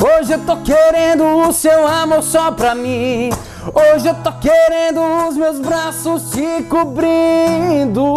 Hoje 0.03 0.33
eu 0.33 0.39
tô 0.41 0.57
querendo 0.59 1.23
o 1.23 1.53
seu 1.53 1.87
amor 1.87 2.23
só 2.23 2.51
pra 2.51 2.75
mim. 2.75 3.29
Hoje 3.75 4.09
eu 4.09 4.15
tô 4.15 4.33
querendo 4.33 5.03
os 5.29 5.37
meus 5.37 5.59
braços 5.59 6.31
te 6.31 6.63
cobrindo 6.63 8.15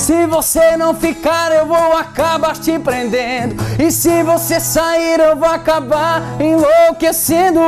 Se 0.00 0.26
você 0.26 0.76
não 0.78 0.94
ficar, 0.94 1.52
eu 1.52 1.66
vou 1.66 1.92
acabar 1.92 2.56
te 2.56 2.78
prendendo. 2.78 3.54
E 3.78 3.92
se 3.92 4.22
você 4.22 4.58
sair, 4.58 5.20
eu 5.20 5.36
vou 5.36 5.46
acabar 5.46 6.22
enlouquecendo. 6.40 7.60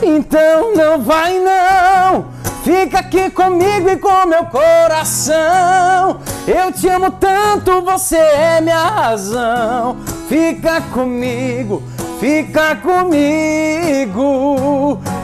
Então 0.00 0.76
não 0.76 1.02
vai 1.02 1.40
não. 1.40 2.26
Fica 2.62 3.00
aqui 3.00 3.30
comigo 3.30 3.90
e 3.90 3.96
com 3.96 4.24
meu 4.26 4.44
coração. 4.44 6.20
Eu 6.46 6.70
te 6.70 6.88
amo 6.88 7.10
tanto, 7.10 7.82
você 7.82 8.16
é 8.16 8.60
minha 8.60 8.78
razão. 8.78 9.96
Fica 10.28 10.80
comigo, 10.82 11.82
fica 12.20 12.76
comigo. 12.76 14.20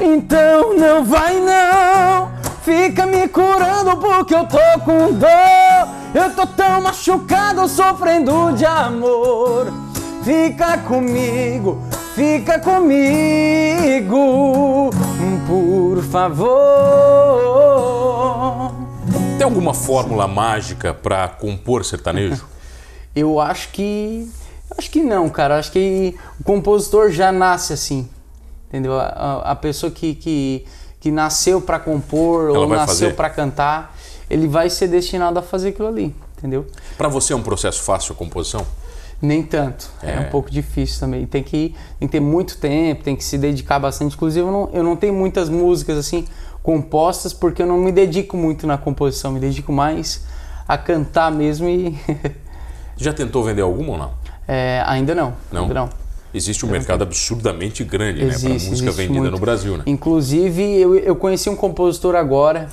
Então 0.00 0.76
não 0.76 1.05
vai 1.05 1.37
não. 1.37 2.38
Fica 2.69 3.07
me 3.07 3.27
curando 3.29 3.97
porque 3.97 4.35
eu 4.35 4.45
tô 4.47 4.59
com 4.85 5.11
dor. 5.15 5.89
Eu 6.15 6.35
tô 6.37 6.47
tão 6.49 6.83
machucado, 6.83 7.67
sofrendo 7.67 8.53
de 8.53 8.67
amor. 8.67 9.73
Fica 10.23 10.77
comigo, 10.77 11.81
fica 12.15 12.59
comigo, 12.59 14.21
por 15.47 16.03
favor. 16.05 16.51
Tem 19.39 19.45
alguma 19.45 19.73
fórmula 19.73 20.29
mágica 20.29 20.93
pra 20.93 21.27
compor 21.27 21.87
sertanejo? 21.87 22.45
Eu 23.17 23.41
acho 23.41 23.71
que. 23.71 24.31
Acho 24.77 24.91
que 24.91 25.03
não, 25.03 25.31
cara. 25.31 25.59
Acho 25.59 25.73
que 25.73 26.15
o 26.39 26.45
compositor 26.45 27.11
já 27.11 27.33
nasce 27.33 27.73
assim. 27.73 28.07
entendeu? 28.69 29.01
A, 29.01 29.07
a- 29.07 29.53
a 29.53 29.57
pessoa 29.57 29.91
que, 29.91 30.15
que, 30.15 30.67
que 31.00 31.11
nasceu 31.11 31.61
para 31.61 31.78
compor 31.78 32.50
Ela 32.50 32.59
ou 32.59 32.69
nasceu 32.69 33.14
para 33.14 33.31
cantar, 33.31 33.97
ele 34.28 34.47
vai 34.47 34.69
ser 34.69 34.88
destinado 34.88 35.38
a 35.38 35.43
fazer 35.43 35.71
aquilo 35.71 35.88
ali, 35.88 36.14
entendeu? 36.37 36.67
Pra 36.97 37.09
você 37.09 37.33
é 37.33 37.37
um 37.37 37.43
processo 37.43 37.83
fácil 37.83 38.12
a 38.12 38.17
composição? 38.17 38.67
Nem 39.21 39.43
tanto. 39.43 39.90
É. 40.02 40.12
É. 40.12 40.21
um 40.21 40.31
pouco 40.31 40.50
difícil 40.50 41.00
também. 41.00 41.26
Tem 41.26 41.43
que, 41.43 41.75
tem 41.99 42.07
que 42.07 42.12
ter 42.12 42.21
muito 42.21 42.59
tempo, 42.59 43.02
tem 43.02 43.17
que 43.17 43.25
se 43.25 43.37
dedicar 43.37 43.78
bastante. 43.78 44.14
Inclusive, 44.14 44.47
eu 44.47 44.52
não, 44.52 44.71
eu 44.73 44.83
não 44.83 44.97
tenho 44.97 45.12
muitas 45.12 45.49
músicas 45.49 45.99
assim 45.99 46.25
compostas 46.62 47.33
porque 47.33 47.62
eu 47.62 47.67
não 47.67 47.78
me 47.78 47.90
dedico 47.90 48.37
muito 48.37 48.67
na 48.67 48.76
composição, 48.76 49.33
me 49.33 49.40
dedico 49.40 49.73
mais 49.73 50.25
a 50.67 50.76
cantar 50.76 51.33
mesmo 51.33 51.69
e. 51.69 51.99
Já 52.97 53.12
tentou 53.12 53.43
vender 53.43 53.62
alguma 53.62 53.93
ou 53.93 53.99
não? 53.99 54.11
É, 54.47 54.83
ainda 54.87 55.14
não. 55.14 55.35
Não? 55.50 55.62
Ainda 55.62 55.75
não. 55.75 55.88
Existe 56.38 56.64
um 56.64 56.71
mercado 56.71 57.02
absurdamente 57.02 57.83
grande, 57.85 58.25
né? 58.25 58.28
Existe, 58.33 58.71
música 58.71 58.90
vendida 58.92 59.18
muito. 59.21 59.33
no 59.33 59.38
Brasil, 59.38 59.76
né? 59.76 59.83
Inclusive, 59.87 60.62
eu, 60.80 60.95
eu 60.97 61.16
conheci 61.16 61.50
um 61.50 61.57
compositor 61.57 62.14
agora, 62.14 62.68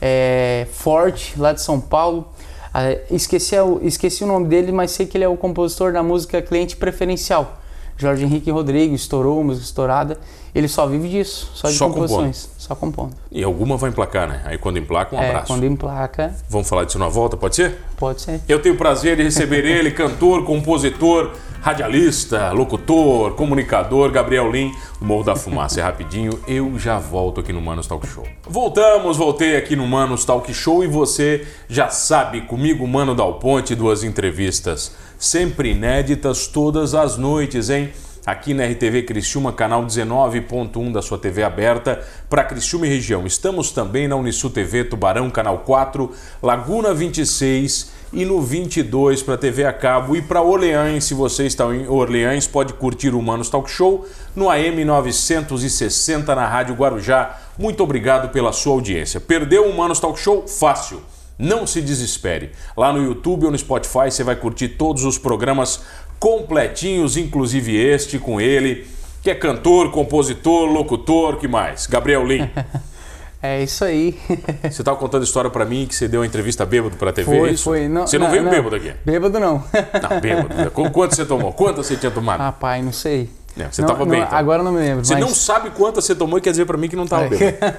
é, 0.00 0.66
Forte, 0.72 1.34
lá 1.38 1.52
de 1.52 1.60
São 1.62 1.80
Paulo. 1.80 2.28
Ah, 2.72 2.94
esqueci, 3.10 3.58
o- 3.58 3.80
esqueci 3.82 4.22
o 4.22 4.26
nome 4.26 4.46
dele, 4.48 4.70
mas 4.70 4.90
sei 4.90 5.06
que 5.06 5.16
ele 5.16 5.24
é 5.24 5.28
o 5.28 5.36
compositor 5.36 5.92
da 5.92 6.02
música 6.02 6.42
Cliente 6.42 6.76
Preferencial. 6.76 7.60
Jorge 7.98 8.22
Henrique 8.24 8.50
Rodrigues, 8.50 9.00
estourou, 9.00 9.42
música 9.42 9.64
estourada. 9.64 10.18
Ele 10.54 10.68
só 10.68 10.86
vive 10.86 11.08
disso, 11.08 11.50
só 11.54 11.68
de 11.68 11.74
Só 11.74 11.88
composições. 11.88 12.50
Só 12.58 12.74
compondo. 12.74 13.14
E 13.32 13.42
alguma 13.42 13.78
vai 13.78 13.88
emplacar, 13.88 14.28
né? 14.28 14.42
Aí 14.44 14.58
quando 14.58 14.78
emplaca, 14.78 15.16
um 15.16 15.18
É, 15.18 15.28
abraço. 15.30 15.46
quando 15.46 15.64
emplaca, 15.64 16.34
Vamos 16.50 16.68
falar 16.68 16.84
disso 16.84 16.98
na 16.98 17.08
volta, 17.08 17.36
pode 17.38 17.56
ser? 17.56 17.78
pode 17.96 18.20
ser. 18.20 18.40
Eu 18.46 18.60
tenho 18.60 18.74
o 18.74 18.78
prazer 18.78 19.16
de 19.16 19.22
receber 19.22 19.64
ele, 19.64 19.90
cantor, 19.90 20.44
compositor, 20.44 21.32
radialista, 21.66 22.52
locutor, 22.52 23.32
comunicador, 23.32 24.12
Gabriel 24.12 24.52
do 25.00 25.04
Morro 25.04 25.24
da 25.24 25.34
Fumaça. 25.34 25.80
É 25.80 25.82
rapidinho, 25.82 26.38
eu 26.46 26.78
já 26.78 26.96
volto 26.96 27.40
aqui 27.40 27.52
no 27.52 27.60
Manos 27.60 27.88
Talk 27.88 28.06
Show. 28.06 28.24
Voltamos, 28.48 29.16
voltei 29.16 29.56
aqui 29.56 29.74
no 29.74 29.84
Manos 29.84 30.24
Talk 30.24 30.54
Show 30.54 30.84
e 30.84 30.86
você 30.86 31.44
já 31.68 31.88
sabe, 31.88 32.42
comigo, 32.42 32.86
Mano 32.86 33.16
Dal 33.16 33.40
Ponte, 33.40 33.74
duas 33.74 34.04
entrevistas 34.04 34.94
sempre 35.18 35.70
inéditas 35.70 36.46
todas 36.46 36.94
as 36.94 37.16
noites, 37.16 37.70
hein? 37.70 37.90
Aqui 38.26 38.52
na 38.52 38.66
RTV 38.66 39.04
Criciúma, 39.04 39.52
canal 39.52 39.86
19.1 39.86 40.90
da 40.90 41.00
sua 41.00 41.16
TV 41.16 41.44
aberta 41.44 42.04
para 42.28 42.42
Criciúma 42.42 42.84
e 42.84 42.90
região. 42.90 43.24
Estamos 43.24 43.70
também 43.70 44.08
na 44.08 44.16
Unisul 44.16 44.50
TV 44.50 44.82
Tubarão, 44.82 45.30
canal 45.30 45.58
4, 45.58 46.12
Laguna 46.42 46.92
26 46.92 47.92
e 48.12 48.24
no 48.24 48.42
22 48.42 49.22
para 49.22 49.36
TV 49.36 49.64
a 49.64 49.72
cabo 49.72 50.16
e 50.16 50.22
para 50.22 50.42
Orleans, 50.42 51.04
se 51.04 51.14
você 51.14 51.46
está 51.46 51.72
em 51.72 51.86
Orleans, 51.86 52.48
pode 52.48 52.72
curtir 52.72 53.14
o 53.14 53.22
Manos 53.22 53.48
Talk 53.48 53.70
Show 53.70 54.04
no 54.34 54.50
AM 54.50 54.84
960 54.84 56.34
na 56.34 56.48
Rádio 56.48 56.74
Guarujá. 56.74 57.38
Muito 57.56 57.80
obrigado 57.84 58.32
pela 58.32 58.52
sua 58.52 58.72
audiência. 58.72 59.20
Perdeu 59.20 59.70
o 59.70 59.76
Manos 59.76 60.00
Talk 60.00 60.18
Show? 60.18 60.48
Fácil. 60.48 61.00
Não 61.38 61.66
se 61.66 61.80
desespere. 61.82 62.52
Lá 62.76 62.92
no 62.92 63.02
YouTube 63.02 63.44
ou 63.46 63.50
no 63.50 63.58
Spotify 63.58 64.10
você 64.10 64.24
vai 64.24 64.36
curtir 64.36 64.68
todos 64.70 65.04
os 65.04 65.18
programas 65.18 65.82
completinhos, 66.18 67.16
inclusive 67.16 67.76
este 67.76 68.18
com 68.18 68.40
ele, 68.40 68.86
que 69.22 69.30
é 69.30 69.34
cantor, 69.34 69.90
compositor, 69.90 70.66
locutor, 70.70 71.36
que 71.36 71.46
mais? 71.48 71.86
Gabriel 71.86 72.24
Lim. 72.24 72.48
É 73.42 73.62
isso 73.62 73.84
aí. 73.84 74.18
Você 74.62 74.80
estava 74.82 74.96
contando 74.96 75.22
história 75.22 75.48
para 75.50 75.64
mim 75.64 75.86
que 75.86 75.94
você 75.94 76.08
deu 76.08 76.20
uma 76.20 76.26
entrevista 76.26 76.64
bêbado 76.66 76.96
para 76.96 77.10
a 77.10 77.12
TV, 77.12 77.38
foi, 77.38 77.48
é 77.48 77.52
isso? 77.52 77.64
foi. 77.64 77.86
Não, 77.86 78.04
você 78.06 78.18
não, 78.18 78.30
veio 78.30 78.48
bêbado 78.48 78.74
aqui? 78.74 78.92
Bêbado 79.04 79.38
não. 79.38 79.62
Não, 80.10 80.20
bêbado. 80.20 80.70
Qu- 80.72 80.90
Quanto 80.90 81.14
você 81.14 81.24
tomou? 81.24 81.52
Quantas 81.52 81.86
você 81.86 81.96
tinha 81.96 82.10
tomado? 82.10 82.40
Rapaz, 82.40 82.82
não 82.84 82.92
sei. 82.92 83.28
É, 83.56 83.68
você 83.70 83.82
Não- 83.82 83.88
tava 83.88 84.04
bem, 84.06 84.20
não- 84.20 84.26
então. 84.26 84.38
Agora 84.38 84.60
eu 84.60 84.64
não 84.64 84.72
me 84.72 84.80
lembro. 84.80 85.04
Você 85.04 85.12
mas... 85.14 85.20
não 85.22 85.28
sabe 85.28 85.70
quantas 85.70 86.04
você 86.06 86.14
tomou 86.14 86.38
e 86.38 86.42
quer 86.42 86.50
dizer 86.50 86.64
para 86.64 86.76
mim 86.78 86.88
que 86.88 86.96
não 86.96 87.04
estava 87.04 87.26
É. 87.26 87.28
bêbado. 87.28 87.74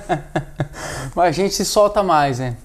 Mas 1.16 1.28
a 1.28 1.32
gente 1.32 1.54
se 1.56 1.66
solta 1.66 2.02
mais, 2.04 2.40
né? 2.40 2.56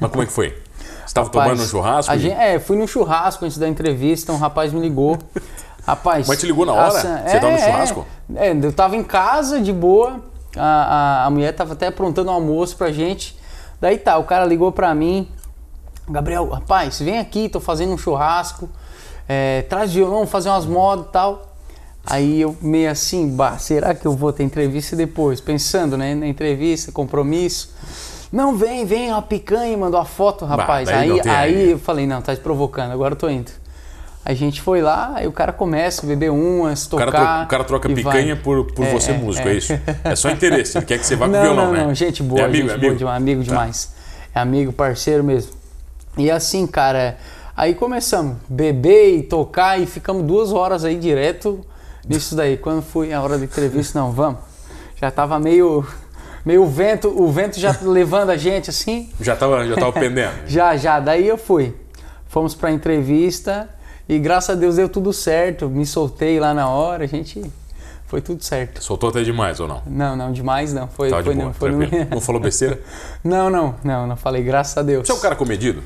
Mas 0.00 0.10
como 0.10 0.22
é 0.22 0.26
que 0.26 0.32
foi? 0.32 0.50
Você 0.50 1.06
estava 1.06 1.28
tomando 1.28 1.62
um 1.62 1.66
churrasco? 1.66 2.12
gente- 2.18 2.34
é, 2.34 2.58
fui 2.58 2.76
no 2.76 2.86
churrasco 2.86 3.44
antes 3.44 3.58
da 3.58 3.68
entrevista, 3.68 4.32
um 4.32 4.36
rapaz 4.38 4.72
me 4.72 4.80
ligou. 4.80 5.18
Rapaz. 5.86 6.28
Mas 6.28 6.38
te 6.38 6.46
ligou 6.46 6.64
na 6.66 6.72
hora? 6.72 6.86
assim, 6.98 7.28
Você 7.28 7.40
tava 7.40 7.52
no 7.52 7.58
churrasco? 7.58 8.06
É, 8.36 8.52
eu 8.52 8.72
tava 8.72 8.96
em 8.96 9.02
casa, 9.02 9.60
de 9.60 9.72
boa. 9.72 10.20
A, 10.56 11.22
a, 11.22 11.24
a 11.26 11.30
mulher 11.30 11.52
tava 11.54 11.72
até 11.72 11.86
aprontando 11.88 12.30
um 12.30 12.34
almoço 12.34 12.76
pra 12.76 12.92
gente. 12.92 13.38
Daí 13.80 13.98
tá, 13.98 14.18
o 14.18 14.24
cara 14.24 14.44
ligou 14.44 14.70
pra 14.72 14.94
mim. 14.94 15.28
Gabriel, 16.08 16.48
rapaz, 16.48 17.00
vem 17.00 17.18
aqui, 17.18 17.48
tô 17.48 17.60
fazendo 17.60 17.92
um 17.92 17.98
churrasco. 17.98 18.68
É, 19.28 19.62
traz 19.62 19.92
violão, 19.92 20.16
vamos 20.16 20.30
fazer 20.30 20.48
umas 20.48 20.66
modas 20.66 21.06
e 21.06 21.08
tal. 21.10 21.46
Aí 22.04 22.40
eu 22.40 22.56
meio 22.60 22.90
assim, 22.90 23.28
bah, 23.34 23.58
será 23.58 23.94
que 23.94 24.06
eu 24.06 24.12
vou 24.16 24.32
ter 24.32 24.42
entrevista 24.42 24.96
depois? 24.96 25.40
Pensando, 25.40 25.96
né, 25.96 26.14
na 26.14 26.26
entrevista, 26.26 26.90
compromisso. 26.90 27.72
Não, 28.32 28.56
vem, 28.56 28.84
vem, 28.84 29.10
a 29.10 29.20
picanha, 29.20 29.76
mandou 29.76 29.98
a 30.00 30.04
foto, 30.04 30.44
rapaz. 30.44 30.88
não 30.88 30.96
aí, 30.96 31.20
aí 31.20 31.28
aí. 31.28 31.70
eu 31.72 31.78
falei, 31.78 32.06
não, 32.06 32.22
tá 32.22 32.34
te 32.34 32.40
provocando, 32.40 32.92
agora 32.92 33.14
eu 33.14 33.18
tô 33.18 33.28
indo. 33.28 33.50
A 34.24 34.34
gente 34.34 34.60
foi 34.60 34.80
lá, 34.82 35.12
aí 35.16 35.26
o 35.26 35.32
cara 35.32 35.52
começa 35.52 36.04
a 36.04 36.08
beber 36.08 36.30
umas, 36.30 36.86
O 36.86 36.90
tocar. 36.90 37.10
cara, 37.10 37.34
tro- 37.36 37.44
o 37.44 37.48
cara 37.48 37.64
troca 37.64 37.88
picanha 37.88 38.34
vai. 38.34 38.44
por, 38.44 38.64
por 38.66 38.84
É, 38.84 38.90
você 38.92 39.10
é, 39.12 39.14
músico, 39.18 39.48
é. 39.48 39.52
é. 39.52 39.56
isso? 39.56 39.72
É 40.04 40.14
só 40.14 40.30
interesse, 40.30 40.76
ele 40.78 40.84
quer 40.86 40.98
que 40.98 41.06
você 41.06 41.16
vá 41.16 41.26
com 41.26 41.32
não, 41.32 41.42
violão, 41.42 41.66
não, 41.66 41.72
né? 41.72 41.84
não, 41.86 41.94
gente 41.94 42.22
boa, 42.22 42.42
é 42.42 42.44
amigo, 42.44 42.68
gente 42.68 42.74
é 42.74 42.78
boa 42.78 42.86
amigo. 42.90 42.98
demais, 42.98 43.16
amigo 43.22 43.40
Tá. 43.40 43.48
demais. 43.48 43.94
É 44.34 44.38
amigo, 44.40 44.72
parceiro 44.72 45.24
mesmo. 45.24 45.52
E 46.18 46.30
assim, 46.30 46.66
cara, 46.66 47.16
aí 47.56 47.74
começamos 47.74 48.36
beber 48.48 49.16
e 49.16 49.22
tocar 49.22 49.80
e 49.80 49.86
ficamos 49.86 50.22
duas 50.24 50.52
horas 50.52 50.84
aí 50.84 50.96
direto 50.96 51.64
nisso 52.06 52.36
daí. 52.36 52.56
Quando 52.58 52.82
foi 52.82 53.12
a 53.12 53.20
hora 53.22 53.38
da 53.38 53.44
entrevista, 53.44 53.98
não, 53.98 54.12
vamos. 54.12 54.38
Já 55.00 55.10
tava 55.10 55.40
meio, 55.40 55.84
meio 56.44 56.66
vento, 56.66 57.08
o 57.08 57.30
vento 57.30 57.58
já 57.58 57.76
levando 57.82 58.30
a 58.30 58.36
gente 58.36 58.70
assim. 58.70 59.10
Já 59.20 59.34
tava, 59.36 59.66
já 59.66 59.74
tava 59.76 59.92
pendendo. 59.98 60.32
Já, 60.46 60.76
já, 60.76 60.98
daí 61.00 61.26
eu 61.26 61.36
fui. 61.38 61.74
Fomos 62.28 62.54
pra 62.54 62.70
entrevista 62.70 63.68
e 64.08 64.18
graças 64.18 64.50
a 64.50 64.54
Deus 64.58 64.76
deu 64.76 64.88
tudo 64.88 65.12
certo. 65.12 65.68
Me 65.68 65.84
soltei 65.86 66.38
lá 66.40 66.54
na 66.54 66.68
hora, 66.68 67.04
a 67.04 67.06
gente. 67.06 67.42
Foi 68.06 68.20
tudo 68.20 68.42
certo. 68.42 68.82
Soltou 68.82 69.10
até 69.10 69.22
demais 69.22 69.60
ou 69.60 69.68
não? 69.68 69.82
Não, 69.86 70.16
não, 70.16 70.32
demais 70.32 70.72
não. 70.74 70.88
Foi, 70.88 71.10
foi 71.10 71.22
boa, 71.22 71.34
não, 71.36 71.52
foi 71.54 71.70
no- 71.70 71.78
Não 72.10 72.20
falou 72.20 72.40
besteira? 72.40 72.80
Não, 73.22 73.48
não, 73.48 73.74
não, 73.84 74.06
não 74.06 74.16
falei, 74.16 74.42
graças 74.42 74.76
a 74.76 74.82
Deus. 74.82 75.06
Você 75.06 75.12
é 75.12 75.14
um 75.14 75.20
cara 75.20 75.36
comedido? 75.36 75.80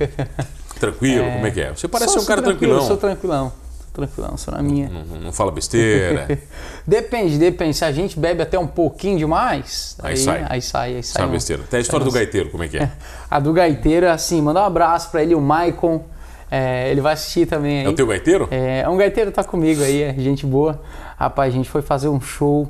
Tranquilo, 0.80 1.24
como 1.32 1.46
é 1.46 1.50
que 1.50 1.60
é? 1.60 1.70
Você 1.74 1.86
parece 1.88 2.12
Sou- 2.12 2.20
ser 2.20 2.24
um 2.24 2.28
cara 2.28 2.40
tranquilo, 2.42 2.72
tranquilão. 2.76 2.86
Sou 2.88 2.96
tranquilão, 2.96 3.52
tranquilão, 3.94 4.36
sou 4.36 4.52
na 4.52 4.60
minha. 4.62 4.88
Não, 4.90 5.04
não- 5.04 5.20
não 5.20 5.32
fala 5.32 5.50
besteira. 5.50 6.26
Depende, 6.86 7.38
depende. 7.38 7.74
Se 7.74 7.84
a 7.84 7.92
gente 7.92 8.18
bebe 8.18 8.42
até 8.42 8.58
um 8.58 8.66
pouquinho 8.66 9.16
demais, 9.16 9.96
Aí 10.02 10.16
sai. 10.18 10.44
Aí 10.50 10.60
sai, 10.60 10.96
aí 10.96 11.02
sai. 11.02 11.22
Sabe 11.22 11.28
um- 11.28 11.32
besteira. 11.32 11.62
Até 11.62 11.78
a 11.78 11.80
história 11.80 12.04
do 12.04 12.10
sai 12.10 12.22
gaiteiro, 12.22 12.50
como 12.50 12.62
é 12.64 12.68
que 12.68 12.76
é? 12.76 12.90
A 13.30 13.40
do 13.40 13.52
gaiteiro, 13.54 14.10
assim, 14.10 14.42
mandar 14.42 14.62
um 14.62 14.66
abraço 14.66 15.10
pra 15.10 15.22
ele, 15.22 15.34
o 15.34 15.40
Maicon. 15.40 16.04
É, 16.50 16.90
ele 16.90 17.00
vai 17.00 17.14
assistir 17.14 17.46
também 17.46 17.80
aí. 17.80 17.86
É 17.86 17.88
o 17.88 17.94
teu 17.94 18.06
gaiteiro? 18.06 18.46
É, 18.50 18.86
um 18.88 18.96
gaiteiro 18.96 19.32
tá 19.32 19.42
comigo 19.42 19.82
aí, 19.82 20.02
é 20.02 20.12
gente 20.14 20.44
boa. 20.44 20.80
Rapaz, 21.16 21.52
a 21.52 21.56
gente 21.56 21.68
foi 21.70 21.80
fazer 21.82 22.08
um 22.08 22.20
show. 22.20 22.68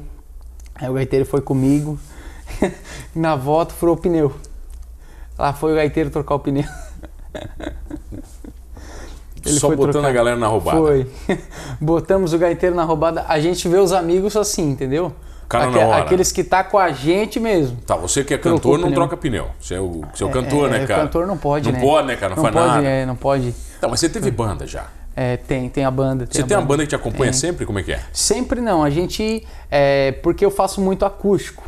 Aí 0.77 0.89
o 0.89 0.93
gaiteiro 0.95 1.25
foi 1.27 1.41
comigo. 1.41 1.99
Na 3.15 3.35
volta 3.37 3.75
furou 3.75 3.95
o 3.97 3.99
pneu. 3.99 4.33
Lá 5.39 5.53
foi 5.53 5.73
o 5.73 5.77
gaiteiro 5.77 6.09
trocar 6.11 6.37
o 6.37 6.39
pneu. 6.39 6.65
Ele 9.45 9.59
Só 9.59 9.69
botando 9.69 9.93
trocar. 9.93 10.09
a 10.09 10.13
galera 10.13 10.37
na 10.37 10.47
roubada. 10.47 10.79
Foi. 10.79 11.07
Botamos 11.81 12.33
o 12.33 12.39
gaiteiro 12.39 12.75
na 12.75 12.85
roubada. 12.85 13.25
A 13.29 13.39
gente 13.39 13.69
vê 13.69 13.77
os 13.79 13.93
amigos 13.93 14.37
assim, 14.37 14.71
entendeu? 14.71 15.13
Cara 15.49 15.69
hora. 15.71 16.03
Aqueles 16.03 16.33
que 16.33 16.43
tá 16.43 16.65
com 16.65 16.79
a 16.79 16.91
gente 16.91 17.39
mesmo. 17.39 17.77
Tá, 17.87 17.97
você 17.97 18.25
que 18.25 18.33
é 18.33 18.39
Trocou 18.39 18.59
cantor 18.59 18.79
não 18.79 18.85
pneu. 18.89 18.95
troca 18.95 19.17
pneu. 19.17 19.49
Você 19.61 19.75
é 19.75 19.81
o, 19.81 20.03
você 20.15 20.25
é 20.25 20.27
o 20.27 20.31
cantor, 20.31 20.69
É, 20.69 20.79
né, 20.79 20.87
cara? 20.87 21.03
cantor 21.03 21.27
não 21.27 21.37
pode, 21.37 21.71
não 21.71 21.79
né? 21.79 21.85
pode, 21.85 22.07
né, 22.09 22.17
cara? 22.17 22.35
Não, 22.35 22.43
faz 22.43 22.55
pode, 22.55 22.67
nada. 22.67 22.87
É, 22.87 23.07
não 23.07 23.15
pode. 23.17 23.55
Não, 23.83 23.91
mas 23.91 24.01
você 24.01 24.09
teve 24.09 24.31
banda 24.31 24.67
já. 24.67 24.87
É, 25.15 25.37
tem, 25.37 25.69
tem 25.69 25.85
a 25.85 25.91
banda. 25.91 26.27
Você 26.29 26.43
a 26.43 26.47
tem 26.47 26.57
uma 26.57 26.65
banda 26.65 26.83
que 26.83 26.89
te 26.89 26.97
acompanha 26.97 27.31
Tem. 27.31 27.41
sempre? 27.41 27.65
Como 27.67 27.79
é 27.79 27.83
que 27.83 27.93
é? 27.93 28.01
Sempre 28.13 28.61
não, 28.61 28.83
a 28.83 28.91
gente. 28.91 29.47
É, 29.71 30.13
porque 30.23 30.45
eu 30.45 30.51
faço 30.51 30.81
muito 30.81 31.05
acústico, 31.05 31.63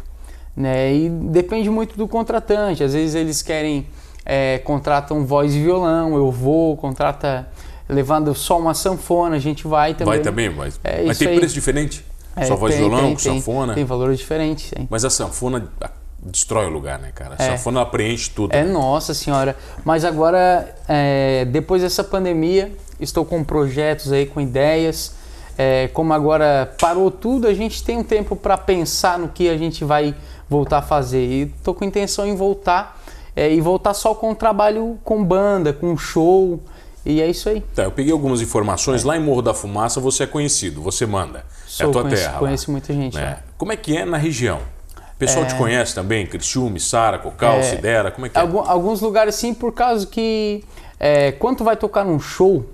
né? 0.56 0.92
E 0.92 1.08
depende 1.08 1.70
muito 1.70 1.96
do 1.96 2.08
contratante. 2.08 2.82
Às 2.82 2.94
vezes 2.94 3.14
eles 3.14 3.42
querem. 3.42 3.86
É, 4.26 4.58
contratam 4.58 5.24
voz 5.24 5.54
e 5.54 5.62
violão, 5.62 6.16
eu 6.16 6.32
vou, 6.32 6.76
contrata 6.76 7.46
levando 7.88 8.34
só 8.34 8.58
uma 8.58 8.74
sanfona, 8.74 9.36
a 9.36 9.38
gente 9.38 9.66
vai 9.68 9.94
também. 9.94 10.14
Vai 10.14 10.18
também, 10.20 10.50
mas, 10.50 10.80
É 10.82 11.04
mas 11.04 11.18
tem 11.18 11.28
aí. 11.28 11.38
preço 11.38 11.54
diferente? 11.54 12.04
É, 12.34 12.44
Só 12.44 12.56
voz 12.56 12.74
tem, 12.74 12.82
violão, 12.82 13.00
tem, 13.04 13.14
com 13.14 13.22
tem, 13.22 13.34
sanfona. 13.34 13.74
Tem 13.74 13.84
valores 13.84 14.18
diferentes, 14.18 14.70
tem. 14.70 14.86
Mas 14.90 15.04
a 15.04 15.10
sanfona 15.10 15.72
ah, 15.80 15.90
destrói 16.22 16.66
o 16.66 16.68
lugar, 16.68 16.98
né, 16.98 17.10
cara? 17.14 17.36
A 17.38 17.42
É. 17.42 17.50
sanfona 17.56 17.86
preenche 17.86 18.30
tudo. 18.30 18.52
É 18.52 18.62
né? 18.62 18.70
nossa 18.70 19.14
senhora. 19.14 19.56
Mas 19.84 20.04
agora, 20.04 20.74
é, 20.86 21.46
depois 21.46 21.80
dessa 21.80 22.04
pandemia, 22.04 22.72
estou 23.00 23.24
com 23.24 23.42
projetos 23.42 24.12
aí, 24.12 24.26
com 24.26 24.40
ideias. 24.40 25.14
É, 25.56 25.88
como 25.94 26.12
agora 26.12 26.74
parou 26.78 27.10
tudo, 27.10 27.46
a 27.46 27.54
gente 27.54 27.82
tem 27.82 27.96
um 27.96 28.04
tempo 28.04 28.36
para 28.36 28.58
pensar 28.58 29.18
no 29.18 29.28
que 29.28 29.48
a 29.48 29.56
gente 29.56 29.82
vai 29.82 30.14
voltar 30.50 30.78
a 30.78 30.82
fazer. 30.82 31.24
E 31.24 31.42
estou 31.56 31.72
com 31.74 31.86
intenção 31.86 32.26
em 32.26 32.36
voltar 32.36 32.95
é, 33.36 33.52
e 33.52 33.60
voltar 33.60 33.92
só 33.92 34.14
com 34.14 34.30
o 34.30 34.34
trabalho 34.34 34.98
com 35.04 35.22
banda, 35.22 35.72
com 35.72 35.94
show 35.96 36.58
E 37.04 37.20
é 37.20 37.28
isso 37.28 37.48
aí. 37.50 37.60
Tá, 37.74 37.84
eu 37.84 37.92
peguei 37.92 38.10
algumas 38.10 38.40
informações. 38.40 39.04
Lá 39.04 39.16
em 39.16 39.20
Morro 39.20 39.42
da 39.42 39.52
Fumaça 39.52 40.00
você 40.00 40.24
é 40.24 40.26
conhecido, 40.26 40.80
você 40.80 41.04
manda. 41.04 41.40
é 41.40 41.42
Sou, 41.66 41.90
a 41.90 41.92
tua 41.92 42.02
conheço, 42.02 42.22
terra. 42.22 42.32
lá, 42.32 42.38
conheço 42.40 42.70
muita 42.70 42.92
gente. 42.92 43.14
né? 43.14 43.24
lá. 43.24 43.38
Como 43.58 43.70
é 43.70 43.76
que 43.76 43.96
é 43.96 44.04
na 44.04 44.16
região? 44.16 44.58
O 44.96 45.18
pessoal 45.18 45.46
te 45.46 45.54
conhece 45.54 45.94
também? 45.94 46.26
Criciúma, 46.26 46.78
Sara, 46.78 47.18
Cocal, 47.18 47.62
Sidera, 47.62 48.10
como 48.10 48.26
é 48.26 48.28
que 48.28 48.36
é? 48.36 48.40
Alguns 48.40 49.00
lugares 49.00 49.34
sim, 49.34 49.54
por 49.54 49.72
causa 49.72 50.06
que 50.06 50.62
é, 51.00 51.32
quando 51.32 51.64
vai 51.64 51.76
tocar 51.76 52.04
num 52.04 52.20
show, 52.20 52.66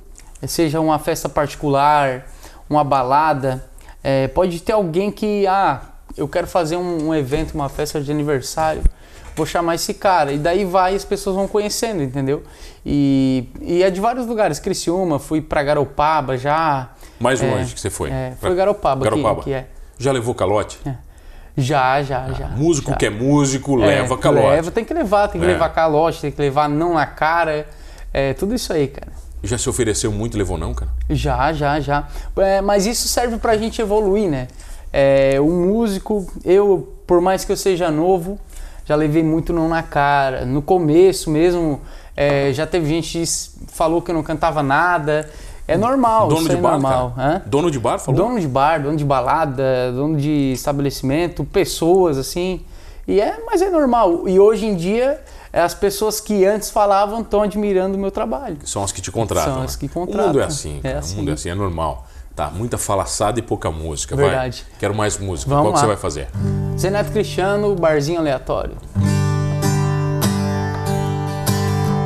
seja 0.46 0.80
uma 0.80 0.98
festa 0.98 1.28
particular, 1.28 2.26
uma 2.68 2.82
balada, 2.82 3.64
é, 4.02 4.26
pode 4.26 4.60
ter 4.60 4.72
alguém 4.72 5.12
que, 5.12 5.46
ah, 5.46 5.82
eu 6.16 6.26
quero 6.26 6.48
fazer 6.48 6.76
um, 6.76 7.08
um 7.08 7.14
evento, 7.14 7.54
uma 7.54 7.68
festa 7.68 8.00
de 8.00 8.10
aniversário, 8.10 8.82
vou 9.36 9.46
chamar 9.46 9.74
esse 9.76 9.94
cara. 9.94 10.32
E 10.32 10.38
daí 10.38 10.64
vai 10.64 10.92
e 10.92 10.96
as 10.96 11.04
pessoas 11.04 11.36
vão 11.36 11.46
conhecendo, 11.48 12.02
entendeu? 12.02 12.42
E, 12.84 13.48
e 13.60 13.82
é 13.82 13.90
de 13.90 14.00
vários 14.00 14.26
lugares. 14.26 14.58
Criciúma, 14.58 15.18
fui 15.18 15.40
pra 15.40 15.62
Garopaba 15.62 16.36
já. 16.36 16.90
Mais 17.20 17.42
é, 17.42 17.50
longe 17.50 17.74
que 17.74 17.80
você 17.80 17.90
foi? 17.90 18.10
É, 18.10 18.34
foi 18.40 18.54
Garopaba, 18.54 19.04
que- 19.04 19.10
Garopaba. 19.10 19.42
Que, 19.42 19.52
é. 19.52 19.66
Já 19.98 20.10
levou 20.12 20.34
calote? 20.34 20.78
Já, 21.56 22.02
já, 22.02 22.32
já. 22.32 22.48
Músico 22.48 22.90
já. 22.92 22.96
que 22.96 23.06
é 23.06 23.10
músico, 23.10 23.80
É, 23.82 23.86
leva 23.86 24.16
calote. 24.16 24.46
Leva, 24.48 24.70
tem 24.70 24.84
que 24.84 24.94
levar, 24.94 25.28
tem 25.28 25.40
que 25.40 25.46
É. 25.46 25.50
levar 25.50 25.68
calote, 25.68 26.20
tem 26.20 26.30
que 26.32 26.40
levar 26.40 26.68
não 26.68 26.94
na 26.94 27.06
cara. 27.06 27.66
É, 28.12 28.32
tudo 28.34 28.54
isso 28.54 28.72
aí, 28.72 28.88
cara. 28.88 29.12
Já 29.44 29.58
se 29.58 29.68
ofereceu 29.68 30.10
muito 30.12 30.36
e 30.36 30.38
levou 30.38 30.56
não, 30.56 30.72
cara? 30.72 30.90
Já, 31.10 31.52
já, 31.52 31.78
já. 31.80 32.08
É, 32.38 32.60
mas 32.60 32.86
isso 32.86 33.06
serve 33.08 33.36
pra 33.36 33.56
gente 33.56 33.80
evoluir, 33.82 34.30
né? 34.30 34.48
É, 34.92 35.38
o 35.40 35.46
músico, 35.50 36.26
eu, 36.44 36.94
por 37.06 37.20
mais 37.20 37.44
que 37.44 37.52
eu 37.52 37.56
seja 37.56 37.90
novo, 37.90 38.38
já 38.84 38.94
levei 38.96 39.22
muito 39.22 39.52
não 39.52 39.68
na 39.68 39.82
cara. 39.82 40.44
No 40.44 40.62
começo 40.62 41.30
mesmo, 41.30 41.80
é, 42.16 42.52
já 42.52 42.66
teve 42.66 42.86
gente 42.86 43.18
que 43.18 43.26
falou 43.72 44.02
que 44.02 44.10
eu 44.10 44.14
não 44.14 44.22
cantava 44.22 44.62
nada. 44.62 45.28
É 45.66 45.76
normal, 45.76 46.28
Dono 46.28 46.48
de 46.48 46.56
é 46.56 46.58
bar, 46.58 46.72
normal. 46.72 47.14
Dono 47.46 47.70
de 47.70 47.78
bar, 47.78 47.98
falou? 47.98 48.20
Dono 48.20 48.40
de 48.40 48.48
bar, 48.48 48.82
dono 48.82 48.96
de 48.96 49.04
balada, 49.04 49.92
dono 49.92 50.16
de 50.16 50.52
estabelecimento, 50.52 51.44
pessoas 51.44 52.18
assim. 52.18 52.60
E 53.06 53.20
é, 53.20 53.38
mas 53.46 53.62
é 53.62 53.70
normal. 53.70 54.28
E 54.28 54.38
hoje 54.40 54.66
em 54.66 54.74
dia, 54.74 55.20
é, 55.52 55.60
as 55.60 55.74
pessoas 55.74 56.20
que 56.20 56.44
antes 56.44 56.70
falavam 56.70 57.20
estão 57.20 57.42
admirando 57.42 57.96
o 57.96 58.00
meu 58.00 58.10
trabalho. 58.10 58.58
São 58.64 58.82
as 58.82 58.90
que 58.90 59.00
te 59.00 59.10
contratam. 59.12 59.54
São 59.54 59.62
as 59.62 59.74
né? 59.74 59.88
que 59.88 59.96
O 59.96 60.00
mundo 60.00 60.08
contratam. 60.12 60.40
é 60.40 60.44
assim, 60.44 60.80
É 60.82 60.92
assim. 60.94 61.14
O 61.14 61.18
mundo 61.18 61.30
é 61.30 61.34
assim, 61.34 61.50
é 61.50 61.54
normal. 61.54 62.06
Tá, 62.34 62.50
muita 62.50 62.78
falaçada 62.78 63.38
e 63.38 63.42
pouca 63.42 63.70
música. 63.70 64.16
Verdade. 64.16 64.64
Vai. 64.70 64.78
Quero 64.80 64.94
mais 64.94 65.18
música. 65.18 65.50
Vamos 65.50 65.64
Qual 65.64 65.72
que 65.74 65.76
lá. 65.76 65.80
você 65.82 65.86
vai 65.86 65.96
fazer? 65.96 66.28
Zé 66.78 66.88
Neto 66.90 67.12
Cristiano, 67.12 67.74
barzinho 67.74 68.18
aleatório. 68.20 68.76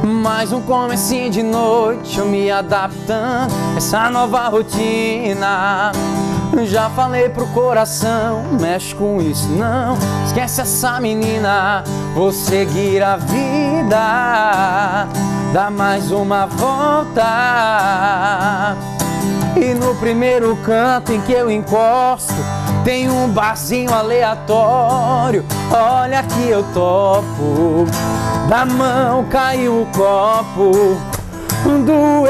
Mais 0.03 0.53
um 0.53 0.61
comecinho 0.63 1.31
de 1.31 1.43
noite, 1.43 2.19
eu 2.19 2.27
me 2.27 2.51
adaptando 2.51 3.53
a 3.75 3.77
essa 3.77 4.11
nova 4.11 4.49
rotina. 4.49 5.93
Já 6.65 6.91
falei 6.91 7.29
pro 7.29 7.47
coração, 7.49 8.43
mexe 8.61 8.95
com 8.95 9.21
isso 9.21 9.49
não. 9.49 9.97
Esquece 10.27 10.63
essa 10.63 10.99
menina, 11.01 11.85
vou 12.15 12.33
seguir 12.33 13.03
a 13.03 13.17
vida. 13.17 15.07
Dá 15.53 15.71
mais 15.71 16.11
uma 16.11 16.47
volta. 16.47 17.27
E 19.57 19.75
no 19.75 19.95
primeiro 19.97 20.55
canto 20.65 21.13
em 21.13 21.21
que 21.23 21.33
eu 21.33 21.51
encosto, 21.51 22.35
tem 22.85 23.11
um 23.11 23.29
barzinho 23.29 23.93
aleatório. 23.93 25.45
Olha 25.73 26.23
que 26.23 26.49
eu 26.49 26.63
topo. 26.75 27.87
Da 28.49 28.65
mão 28.65 29.25
caiu 29.25 29.83
o 29.83 29.87
copo. 29.87 31.01
Doeu, 31.85 32.29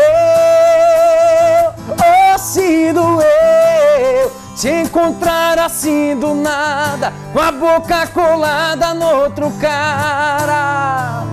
oh 1.91 2.39
se 2.39 2.93
doeu. 2.93 4.33
Te 4.57 4.71
encontrar 4.71 5.59
assim 5.59 6.17
do 6.19 6.35
nada, 6.35 7.13
com 7.33 7.41
a 7.41 7.53
boca 7.53 8.07
colada 8.07 8.95
no 8.95 9.05
outro 9.05 9.51
cara 9.61 11.27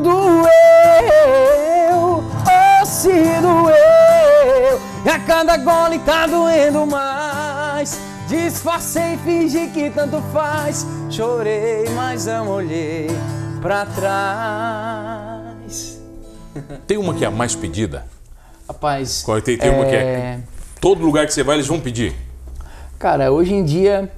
doeu, 0.00 0.32
oh 2.46 2.86
se 2.86 3.10
doeu, 3.40 3.81
e 5.04 5.08
a 5.08 5.18
cada 5.20 5.56
gole 5.56 5.98
tá 6.00 6.26
doendo 6.26 6.84
mais. 6.86 7.98
Disfarcei, 8.28 9.16
fingi 9.18 9.68
que 9.68 9.90
tanto 9.90 10.20
faz, 10.32 10.84
chorei, 11.10 11.88
mas 11.94 12.26
não 12.26 12.48
olhei 12.48 13.08
pra 13.60 13.84
trás. 13.86 16.00
Tem 16.86 16.96
uma 16.98 17.14
que 17.14 17.24
é 17.24 17.28
a 17.28 17.30
mais 17.30 17.54
pedida? 17.54 18.06
Rapaz, 18.68 19.22
Qual- 19.22 19.40
Tem, 19.42 19.56
tem 19.58 19.70
uma 19.70 19.84
que 19.86 19.94
é. 19.94 20.38
Todo 20.80 21.02
lugar 21.04 21.26
que 21.26 21.32
você 21.34 21.42
vai, 21.42 21.56
eles 21.56 21.66
vão 21.66 21.80
pedir. 21.80 22.14
Cara, 22.98 23.30
hoje 23.32 23.52
em 23.54 23.64
dia 23.64 24.10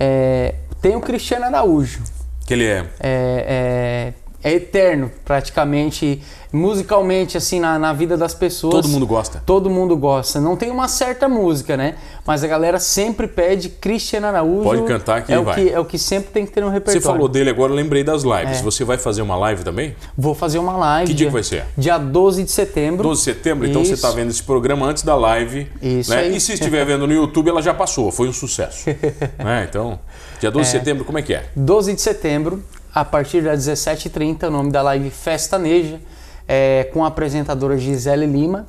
é, 0.00 0.54
tem 0.80 0.96
o 0.96 1.00
Cristiano 1.00 1.44
Araújo. 1.44 2.02
Que 2.46 2.54
ele 2.54 2.66
é. 2.66 2.86
É, 3.00 3.00
é- 3.00 4.12
é 4.44 4.52
eterno, 4.52 5.10
praticamente, 5.24 6.20
musicalmente, 6.52 7.38
assim, 7.38 7.58
na, 7.58 7.78
na 7.78 7.94
vida 7.94 8.14
das 8.14 8.34
pessoas. 8.34 8.74
Todo 8.74 8.88
mundo 8.88 9.06
gosta. 9.06 9.42
Todo 9.46 9.70
mundo 9.70 9.96
gosta. 9.96 10.38
Não 10.38 10.54
tem 10.54 10.70
uma 10.70 10.86
certa 10.86 11.26
música, 11.26 11.78
né? 11.78 11.94
Mas 12.26 12.44
a 12.44 12.46
galera 12.46 12.78
sempre 12.78 13.26
pede 13.26 13.70
Cristiano 13.70 14.26
Araújo. 14.26 14.64
Pode 14.64 14.82
cantar 14.82 15.24
que 15.24 15.32
é 15.32 15.38
o 15.38 15.44
vai. 15.44 15.54
que 15.54 15.70
É 15.70 15.80
o 15.80 15.84
que 15.86 15.98
sempre 15.98 16.30
tem 16.30 16.44
que 16.44 16.52
ter 16.52 16.60
no 16.60 16.66
Você 16.66 16.74
repertório. 16.74 17.02
falou 17.02 17.26
dele 17.26 17.48
agora, 17.48 17.72
eu 17.72 17.76
lembrei 17.76 18.04
das 18.04 18.22
lives. 18.22 18.58
É. 18.58 18.62
Você 18.62 18.84
vai 18.84 18.98
fazer 18.98 19.22
uma 19.22 19.34
live 19.34 19.64
também? 19.64 19.96
Vou 20.14 20.34
fazer 20.34 20.58
uma 20.58 20.76
live. 20.76 21.10
Que 21.10 21.14
dia 21.16 21.28
que 21.28 21.32
vai 21.32 21.42
ser? 21.42 21.64
Dia 21.74 21.96
12 21.96 22.44
de 22.44 22.50
setembro. 22.50 23.02
12 23.02 23.20
de 23.20 23.24
setembro, 23.24 23.66
então 23.66 23.82
você 23.82 23.94
está 23.94 24.10
vendo 24.10 24.28
esse 24.28 24.42
programa 24.42 24.84
antes 24.84 25.02
da 25.02 25.16
live. 25.16 25.66
Isso 25.80 26.10
né? 26.10 26.28
E 26.28 26.38
se 26.38 26.52
estiver 26.52 26.84
vendo 26.84 27.06
no 27.06 27.14
YouTube, 27.14 27.48
ela 27.48 27.62
já 27.62 27.72
passou, 27.72 28.12
foi 28.12 28.28
um 28.28 28.32
sucesso. 28.32 28.90
né? 29.42 29.66
Então, 29.66 29.98
dia 30.38 30.50
12 30.50 30.70
de 30.70 30.78
setembro, 30.78 31.04
como 31.06 31.16
é 31.16 31.22
que 31.22 31.32
é? 31.32 31.46
12 31.56 31.94
de 31.94 32.02
setembro, 32.02 32.62
a 32.94 33.04
partir 33.04 33.42
das 33.42 33.66
17h30, 33.66 34.46
o 34.46 34.50
nome 34.50 34.70
da 34.70 34.80
live 34.80 35.10
Festaneja, 35.10 36.00
é, 36.46 36.88
com 36.92 37.04
a 37.04 37.08
apresentadora 37.08 37.76
Gisele 37.76 38.24
Lima, 38.24 38.66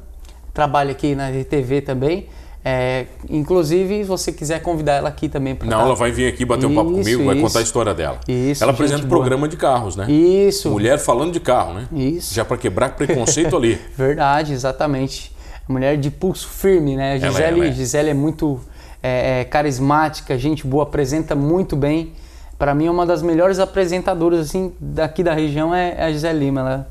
trabalha 0.51 0.91
aqui 0.91 1.13
na 1.13 1.29
RTV 1.29 1.81
também. 1.81 2.27
É, 2.67 3.05
inclusive, 3.29 3.99
se 3.99 4.03
você 4.05 4.31
quiser 4.31 4.59
convidar 4.63 4.93
ela 4.93 5.09
aqui 5.09 5.29
também 5.29 5.53
para 5.53 5.67
Não, 5.67 5.81
ela 5.81 5.93
vai 5.93 6.11
vir 6.11 6.27
aqui 6.27 6.43
bater 6.43 6.65
um 6.65 6.73
papo 6.73 6.89
Isso, 6.93 6.99
comigo, 7.01 7.25
vai 7.25 7.35
isso. 7.35 7.45
contar 7.45 7.59
a 7.59 7.61
história 7.61 7.93
dela. 7.93 8.19
Isso, 8.27 8.63
ela 8.63 8.73
apresenta 8.73 9.03
um 9.03 9.07
boa. 9.07 9.21
programa 9.21 9.47
de 9.47 9.55
carros, 9.55 9.95
né? 9.95 10.09
Isso, 10.09 10.71
Mulher 10.71 10.97
falando 10.97 11.31
de 11.31 11.39
carro, 11.39 11.75
né? 11.75 11.87
Isso. 11.93 12.33
Já 12.33 12.43
para 12.43 12.57
quebrar 12.57 12.95
preconceito 12.95 13.55
ali. 13.55 13.79
verdade, 13.95 14.53
exatamente. 14.53 15.31
Mulher 15.67 15.97
de 15.97 16.09
pulso 16.09 16.47
firme, 16.47 16.95
né? 16.95 17.17
Ela 17.17 17.27
é, 17.27 17.31
Gisele, 17.31 17.59
ela 17.59 17.69
é. 17.69 17.71
Gisele 17.71 18.09
é 18.09 18.13
muito 18.15 18.59
é, 19.03 19.41
é, 19.41 19.43
carismática, 19.43 20.35
gente 20.35 20.65
boa, 20.65 20.81
apresenta 20.81 21.35
muito 21.35 21.75
bem. 21.75 22.13
Para 22.57 22.73
mim, 22.73 22.87
é 22.87 22.91
uma 22.91 23.05
das 23.05 23.21
melhores 23.21 23.59
apresentadoras 23.59 24.39
assim 24.39 24.73
daqui 24.79 25.23
da 25.23 25.33
região 25.33 25.73
é 25.75 26.01
a 26.05 26.11
Gisele 26.11 26.39
Lima. 26.39 26.61
Ela 26.61 26.87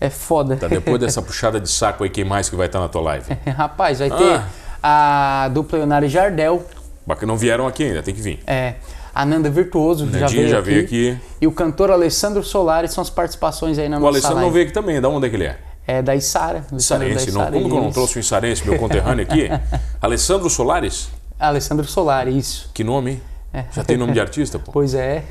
é 0.00 0.10
foda. 0.10 0.56
Tá, 0.56 0.68
depois 0.68 1.00
dessa 1.00 1.22
puxada 1.22 1.58
de 1.58 1.70
saco 1.70 2.04
aí, 2.04 2.10
quem 2.10 2.24
mais 2.24 2.48
que 2.50 2.56
vai 2.56 2.66
estar 2.66 2.80
na 2.80 2.88
tua 2.88 3.00
live? 3.02 3.24
Rapaz, 3.56 3.98
vai 4.00 4.10
ter 4.10 4.42
a 4.82 5.48
dupla 5.52 5.78
Leonardo 5.78 6.08
Jardel, 6.08 6.64
Bacana, 7.06 7.32
Não 7.32 7.38
vieram 7.38 7.66
aqui 7.66 7.84
ainda, 7.84 8.02
tem 8.02 8.14
que 8.14 8.20
vir. 8.20 8.40
é, 8.46 8.74
a 9.14 9.24
Nanda 9.24 9.48
Virtuoso, 9.48 10.06
que 10.08 10.18
já 10.18 10.26
veio, 10.26 10.48
já 10.48 10.58
aqui, 10.58 10.68
veio 10.68 10.84
aqui. 10.84 11.18
E 11.40 11.46
o 11.46 11.52
cantor 11.52 11.90
Alessandro 11.90 12.42
Solar 12.42 12.86
são 12.88 13.00
as 13.00 13.08
participações 13.08 13.78
aí 13.78 13.88
na 13.88 13.96
O 13.96 14.00
nossa 14.00 14.10
Alessandro 14.12 14.36
não 14.36 14.42
live. 14.42 14.54
veio 14.54 14.64
aqui 14.66 14.74
também, 14.74 15.00
da 15.00 15.08
onde 15.08 15.26
é 15.26 15.30
que 15.30 15.36
ele 15.36 15.44
é? 15.44 15.56
É 15.86 16.02
da 16.02 16.14
Isara. 16.14 16.64
Alessandro 16.70 17.08
da 17.08 17.18
Sarense, 17.20 17.32
não. 17.32 17.46
Como 17.50 17.68
que 17.70 17.74
eu 17.76 17.82
não 17.82 17.92
trouxe 17.92 18.18
um 18.18 18.22
Sarense, 18.22 18.68
meu 18.68 18.78
conterrâneo 18.78 19.22
aqui? 19.24 19.48
Alessandro 20.02 20.50
Solares? 20.50 21.08
Alessandro 21.40 21.86
Solar, 21.86 22.28
isso. 22.28 22.68
Que 22.74 22.82
nome, 22.84 23.22
hein? 23.56 23.66
Já 23.72 23.84
tem 23.84 23.96
nome 23.96 24.12
de 24.12 24.20
artista, 24.20 24.58
pô? 24.58 24.72
Pois 24.72 24.94
é. 24.94 25.22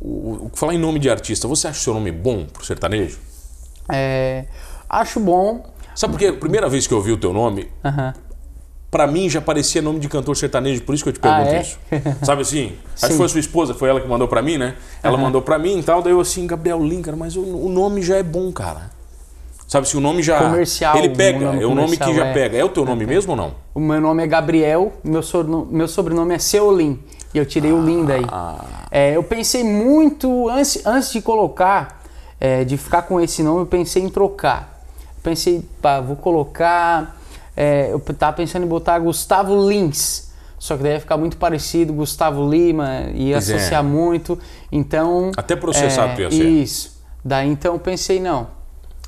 O, 0.00 0.46
o- 0.46 0.50
falar 0.54 0.74
em 0.74 0.78
nome 0.78 0.98
de 0.98 1.08
artista, 1.08 1.46
você 1.48 1.68
acha 1.68 1.78
o 1.78 1.82
seu 1.82 1.94
nome 1.94 2.10
bom 2.12 2.44
pro 2.46 2.64
sertanejo? 2.64 3.18
É, 3.88 4.44
acho 4.88 5.20
bom. 5.20 5.64
Sabe 5.94 6.12
por 6.14 6.18
quê? 6.18 6.26
A 6.26 6.32
primeira 6.32 6.68
vez 6.68 6.86
que 6.86 6.92
eu 6.92 6.98
ouvi 6.98 7.12
o 7.12 7.16
teu 7.16 7.32
nome, 7.32 7.68
Aham. 7.84 8.12
pra 8.90 9.06
mim 9.06 9.28
já 9.30 9.40
parecia 9.40 9.80
nome 9.80 9.98
de 10.00 10.08
cantor 10.08 10.36
sertanejo, 10.36 10.82
por 10.82 10.94
isso 10.94 11.04
que 11.04 11.10
eu 11.10 11.12
te 11.14 11.20
pergunto 11.20 11.48
Ah, 11.50 11.54
é? 11.54 11.60
isso. 11.62 11.78
Sabe 12.24 12.42
assim? 12.42 12.72
Acho 12.94 13.06
que 13.06 13.12
Sim. 13.12 13.16
foi 13.16 13.26
a 13.26 13.28
sua 13.28 13.40
esposa, 13.40 13.74
foi 13.74 13.88
ela 13.88 14.00
que 14.00 14.08
mandou 14.08 14.26
pra 14.26 14.42
mim, 14.42 14.58
né? 14.58 14.74
Ela 15.02 15.16
mandou 15.16 15.40
pra 15.42 15.58
mim 15.58 15.78
e 15.78 15.82
tal, 15.82 16.02
daí 16.02 16.12
eu 16.12 16.20
assim, 16.20 16.46
Gabriel 16.46 16.82
Lincoln, 16.82 17.16
mas 17.16 17.36
o, 17.36 17.42
o 17.42 17.68
nome 17.68 18.02
já 18.02 18.16
é 18.16 18.22
bom, 18.22 18.50
cara. 18.52 18.90
Sabe 19.66 19.88
se 19.88 19.96
o 19.96 20.00
nome 20.00 20.22
já. 20.22 20.38
Comercial, 20.38 20.96
Ele 20.98 21.08
pega, 21.08 21.46
é 21.46 21.64
o 21.66 21.74
nome 21.74 21.96
que 21.96 22.14
já 22.14 22.26
é. 22.26 22.32
pega. 22.34 22.56
É 22.58 22.64
o 22.64 22.68
teu 22.68 22.84
nome 22.84 23.06
mesmo 23.06 23.30
ou 23.32 23.36
não? 23.36 23.54
O 23.74 23.80
meu 23.80 24.00
nome 24.00 24.22
é 24.22 24.26
Gabriel, 24.26 24.92
meu, 25.02 25.22
sobrenome, 25.22 25.66
meu 25.72 25.88
sobrenome 25.88 26.34
é 26.34 26.38
Seolim. 26.38 27.00
E 27.34 27.38
eu 27.38 27.44
tirei 27.44 27.72
o 27.72 27.84
Lin 27.84 28.04
daí. 28.04 28.24
Ah. 28.28 28.64
É, 28.90 29.16
eu 29.16 29.22
pensei 29.24 29.64
muito, 29.64 30.48
antes, 30.48 30.86
antes 30.86 31.12
de 31.12 31.20
colocar, 31.20 32.00
é, 32.40 32.62
de 32.62 32.76
ficar 32.76 33.02
com 33.02 33.20
esse 33.20 33.42
nome, 33.42 33.62
eu 33.62 33.66
pensei 33.66 34.02
em 34.02 34.08
trocar. 34.08 34.80
Pensei, 35.20 35.64
pá, 35.82 36.00
vou 36.00 36.14
colocar. 36.14 37.16
é, 37.56 37.88
eu 37.90 37.98
tava 37.98 38.36
pensando 38.36 38.64
em 38.64 38.68
botar 38.68 38.98
Gustavo 39.00 39.68
Lins. 39.68 40.32
Só 40.58 40.76
que 40.76 40.82
daí 40.82 40.92
ia 40.92 41.00
ficar 41.00 41.16
muito 41.16 41.36
parecido, 41.36 41.92
Gustavo 41.92 42.48
Lima, 42.48 43.10
ia 43.12 43.34
Pois 43.34 43.50
é. 43.50 43.56
associar 43.56 43.82
muito. 43.82 44.38
Então. 44.70 45.32
Até 45.36 45.56
processado 45.56 46.20
ia 46.20 46.30
ser. 46.30 46.42
Isso. 46.42 47.02
Daí 47.24 47.48
então 47.48 47.74
eu 47.74 47.78
pensei, 47.80 48.20
não, 48.20 48.46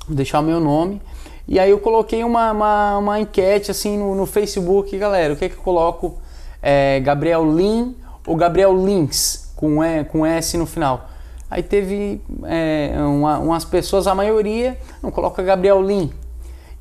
vou 0.07 0.17
deixar 0.17 0.41
o 0.41 0.43
meu 0.43 0.59
nome. 0.59 1.01
E 1.47 1.61
aí 1.61 1.71
eu 1.71 1.79
coloquei 1.79 2.25
uma, 2.25 2.51
uma, 2.51 2.99
uma 2.99 3.21
enquete 3.21 3.71
assim 3.71 3.97
no, 3.97 4.15
no, 4.17 4.27
Facebook, 4.27 4.99
galera, 4.99 5.33
o 5.33 5.37
que 5.37 5.45
é 5.45 5.49
que 5.49 5.55
eu 5.55 5.62
coloco? 5.62 6.19
É, 6.61 6.99
Gabriel 7.01 7.45
Lin 7.49 7.95
ou 8.27 8.37
Gabriel 8.37 8.77
Lins, 8.77 9.53
com, 9.57 9.83
e, 9.85 10.05
com 10.05 10.27
S 10.27 10.57
no 10.57 10.67
final. 10.67 11.09
Aí 11.51 11.62
teve 11.62 12.21
é, 12.45 12.95
uma, 12.99 13.39
umas 13.39 13.65
pessoas, 13.65 14.07
a 14.07 14.15
maioria, 14.15 14.77
não 15.03 15.11
coloca 15.11 15.43
Gabriel 15.43 15.81
Lin. 15.81 16.12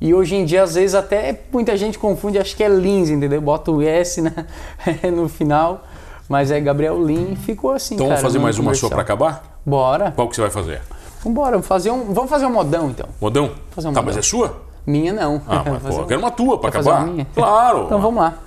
E 0.00 0.12
hoje 0.12 0.34
em 0.36 0.44
dia, 0.44 0.62
às 0.62 0.74
vezes, 0.74 0.94
até 0.94 1.40
muita 1.52 1.76
gente 1.76 1.98
confunde, 1.98 2.38
acho 2.38 2.54
que 2.54 2.62
é 2.62 2.68
Lins, 2.68 3.08
entendeu? 3.08 3.40
Bota 3.40 3.70
o 3.70 3.80
S 3.80 4.20
né, 4.20 4.32
no 5.14 5.28
final, 5.28 5.84
mas 6.28 6.50
é 6.50 6.60
Gabriel 6.60 7.02
Lin, 7.02 7.36
ficou 7.36 7.72
assim. 7.72 7.94
Então 7.94 8.08
cara, 8.08 8.18
vamos 8.18 8.32
fazer 8.32 8.42
mais 8.42 8.58
uma 8.58 8.74
sua 8.74 8.90
para 8.90 9.00
acabar? 9.00 9.60
Bora. 9.64 10.12
Qual 10.14 10.28
que 10.28 10.36
você 10.36 10.42
vai 10.42 10.50
fazer? 10.50 10.82
Vambora, 11.24 11.52
vamos 11.52 11.66
fazer 11.66 11.90
um, 11.90 12.12
vamos 12.12 12.30
fazer 12.30 12.46
um 12.46 12.52
modão 12.52 12.90
então. 12.90 13.08
Modão? 13.20 13.50
Fazer 13.70 13.88
um 13.88 13.92
tá, 13.92 14.00
modão. 14.00 14.14
mas 14.14 14.16
é 14.16 14.22
sua? 14.22 14.62
Minha 14.86 15.12
não. 15.12 15.42
Ah, 15.48 15.64
mas 15.66 15.82
pô, 15.94 15.96
um... 15.96 16.00
eu 16.00 16.06
quero 16.06 16.20
uma 16.20 16.30
tua 16.30 16.58
para 16.58 16.68
acabar. 16.68 16.84
fazer 16.84 17.04
uma 17.04 17.12
minha? 17.12 17.26
Claro. 17.34 17.84
Então 17.86 18.00
vamos 18.00 18.20
lá. 18.20 18.38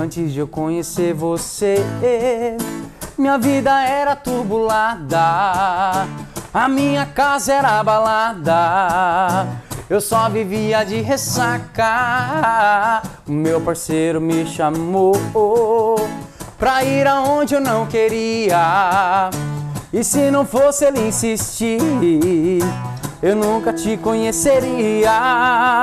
Antes 0.00 0.32
de 0.32 0.38
eu 0.38 0.46
conhecer 0.46 1.12
você, 1.12 1.84
minha 3.18 3.36
vida 3.36 3.82
era 3.82 4.14
turbulada. 4.14 6.06
A 6.54 6.68
minha 6.68 7.04
casa 7.04 7.52
era 7.52 7.82
balada. 7.82 9.48
Eu 9.90 10.00
só 10.00 10.28
vivia 10.28 10.84
de 10.84 11.00
ressaca. 11.00 11.82
O 13.26 13.32
meu 13.32 13.60
parceiro 13.60 14.20
me 14.20 14.46
chamou 14.46 15.16
pra 16.56 16.84
ir 16.84 17.04
aonde 17.08 17.56
eu 17.56 17.60
não 17.60 17.84
queria. 17.84 19.30
E 19.92 20.04
se 20.04 20.30
não 20.30 20.46
fosse 20.46 20.84
ele 20.84 21.08
insistir, 21.08 21.80
eu 23.20 23.34
nunca 23.34 23.72
te 23.72 23.96
conheceria. 23.96 25.82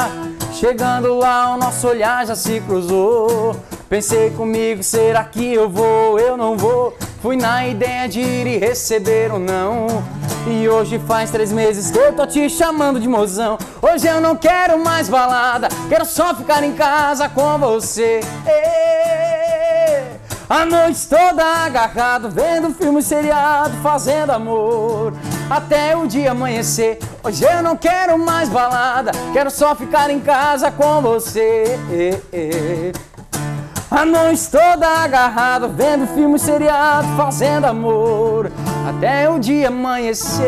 Chegando 0.53 1.15
lá, 1.15 1.53
o 1.53 1.57
nosso 1.57 1.85
olhar 1.85 2.25
já 2.25 2.33
se 2.33 2.61
cruzou. 2.61 3.53
Pensei 3.87 4.31
comigo, 4.31 4.81
será 4.81 5.23
que 5.23 5.53
eu 5.53 5.69
vou? 5.69 6.19
Eu 6.19 6.35
não 6.35 6.57
vou. 6.57 6.95
Fui 7.21 7.37
na 7.37 7.67
ideia 7.67 8.07
de 8.07 8.19
ir 8.19 8.47
e 8.47 8.57
receber 8.57 9.31
ou 9.31 9.39
não. 9.39 9.87
E 10.47 10.67
hoje 10.67 10.99
faz 11.07 11.29
três 11.29 11.51
meses 11.51 11.91
que 11.91 11.97
eu 11.97 12.13
tô 12.13 12.25
te 12.25 12.49
chamando 12.49 12.99
de 12.99 13.07
mozão. 13.07 13.57
Hoje 13.81 14.07
eu 14.07 14.19
não 14.19 14.35
quero 14.35 14.83
mais 14.83 15.07
balada, 15.07 15.67
quero 15.87 16.05
só 16.05 16.33
ficar 16.33 16.63
em 16.63 16.73
casa 16.73 17.29
com 17.29 17.57
você. 17.59 18.21
A 20.49 20.65
noite 20.65 21.07
toda 21.07 21.43
agarrado, 21.43 22.29
vendo 22.29 22.73
filme 22.73 23.01
seriado, 23.01 23.75
fazendo 23.81 24.31
amor. 24.31 25.13
Até 25.49 25.95
o 25.95 26.07
dia 26.07 26.31
amanhecer. 26.31 26.99
Hoje 27.23 27.43
eu 27.43 27.61
não 27.61 27.75
quero 27.75 28.17
mais 28.17 28.49
balada, 28.49 29.11
quero 29.33 29.49
só 29.49 29.75
ficar 29.75 30.09
em 30.09 30.19
casa 30.19 30.71
com 30.71 31.01
você. 31.01 31.79
A 33.97 34.03
noite 34.05 34.49
toda 34.49 34.87
agarrado, 34.87 35.69
vendo 35.69 36.05
filme 36.07 36.37
seriado, 36.37 37.07
fazendo 37.15 37.63
amor, 37.65 38.51
até 38.87 39.29
o 39.29 39.39
dia 39.39 39.69
amanhecer. 39.69 40.43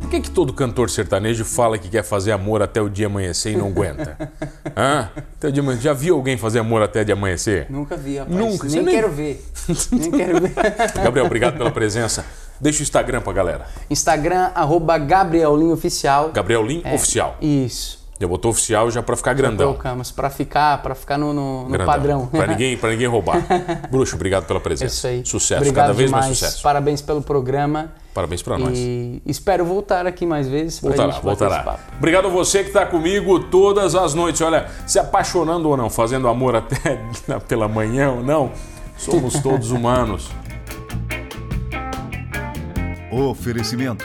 Por 0.00 0.10
que, 0.10 0.20
que 0.20 0.30
todo 0.30 0.52
cantor 0.52 0.90
sertanejo 0.90 1.44
fala 1.44 1.78
que 1.78 1.88
quer 1.88 2.02
fazer 2.02 2.32
amor 2.32 2.60
até 2.62 2.80
o 2.82 2.88
dia 2.88 3.06
amanhecer 3.06 3.52
e 3.52 3.56
não 3.56 3.68
aguenta? 3.68 4.16
Hã? 4.76 5.08
Até 5.36 5.48
o 5.48 5.52
dia 5.52 5.62
amanhecer. 5.62 5.84
Já 5.84 5.92
viu 5.92 6.16
alguém 6.16 6.36
fazer 6.36 6.58
amor 6.60 6.82
até 6.82 7.04
de 7.04 7.12
amanhecer? 7.12 7.66
Nunca 7.70 7.96
vi, 7.96 8.18
rapaz. 8.18 8.36
Nunca, 8.36 8.66
Nem 8.68 8.82
nem- 8.82 8.94
quero 8.94 9.10
ver. 9.10 9.44
nem 9.92 10.10
quero 10.10 10.40
ver. 10.40 10.52
Gabriel, 11.04 11.26
obrigado 11.26 11.56
pela 11.56 11.70
presença. 11.70 12.24
Deixa 12.60 12.80
o 12.80 12.82
Instagram 12.82 13.20
pra 13.20 13.32
galera. 13.32 13.66
Instagram, 13.90 14.50
arroba 14.54 14.96
Gabrielinho 14.98 15.72
Oficial. 15.72 16.30
Gabriel 16.32 16.62
Lin 16.62 16.82
É, 16.84 16.94
Oficial. 16.94 17.36
Isso. 17.40 18.05
Já 18.18 18.26
botou 18.26 18.50
oficial 18.50 18.90
já 18.90 19.02
pra 19.02 19.14
ficar 19.14 19.34
grandão. 19.34 19.66
Colocamos 19.68 20.10
pra 20.10 20.30
ficar, 20.30 20.82
pra 20.82 20.94
ficar 20.94 21.18
no, 21.18 21.34
no- 21.34 21.68
no 21.68 21.84
padrão. 21.84 22.26
Pra 22.28 22.46
ninguém, 22.46 22.74
pra 22.76 22.88
ninguém 22.90 23.06
roubar. 23.06 23.42
Bruxo, 23.90 24.14
obrigado 24.16 24.46
pela 24.46 24.58
É 24.58 24.62
presença. 24.62 24.94
isso 24.94 25.06
aí. 25.06 25.22
Sucesso, 25.26 25.60
Obrigado 25.60 25.84
cada 25.88 25.92
vez 25.92 26.08
demais. 26.08 26.24
mais 26.26 26.38
sucesso. 26.38 26.62
Parabéns 26.62 27.02
pelo 27.02 27.20
programa. 27.20 27.92
Parabéns 28.14 28.40
pra 28.42 28.56
nós. 28.56 28.72
E 28.78 29.20
espero 29.26 29.66
voltar 29.66 30.06
aqui 30.06 30.24
mais 30.24 30.48
vezes. 30.48 30.80
Voltará, 30.80 31.18
voltará. 31.20 31.78
Obrigado 31.98 32.28
a 32.28 32.30
você 32.30 32.62
que 32.62 32.68
está 32.70 32.86
comigo 32.86 33.38
todas 33.38 33.94
as 33.94 34.14
noites. 34.14 34.40
Olha, 34.40 34.66
se 34.86 34.98
apaixonando 34.98 35.68
ou 35.68 35.76
não, 35.76 35.90
fazendo 35.90 36.26
amor 36.26 36.56
até 36.56 36.98
pela 37.46 37.68
manhã 37.68 38.12
ou 38.12 38.22
não, 38.22 38.50
somos 38.96 39.38
todos 39.40 39.70
humanos. 39.72 40.30
Oferecimento: 43.12 44.04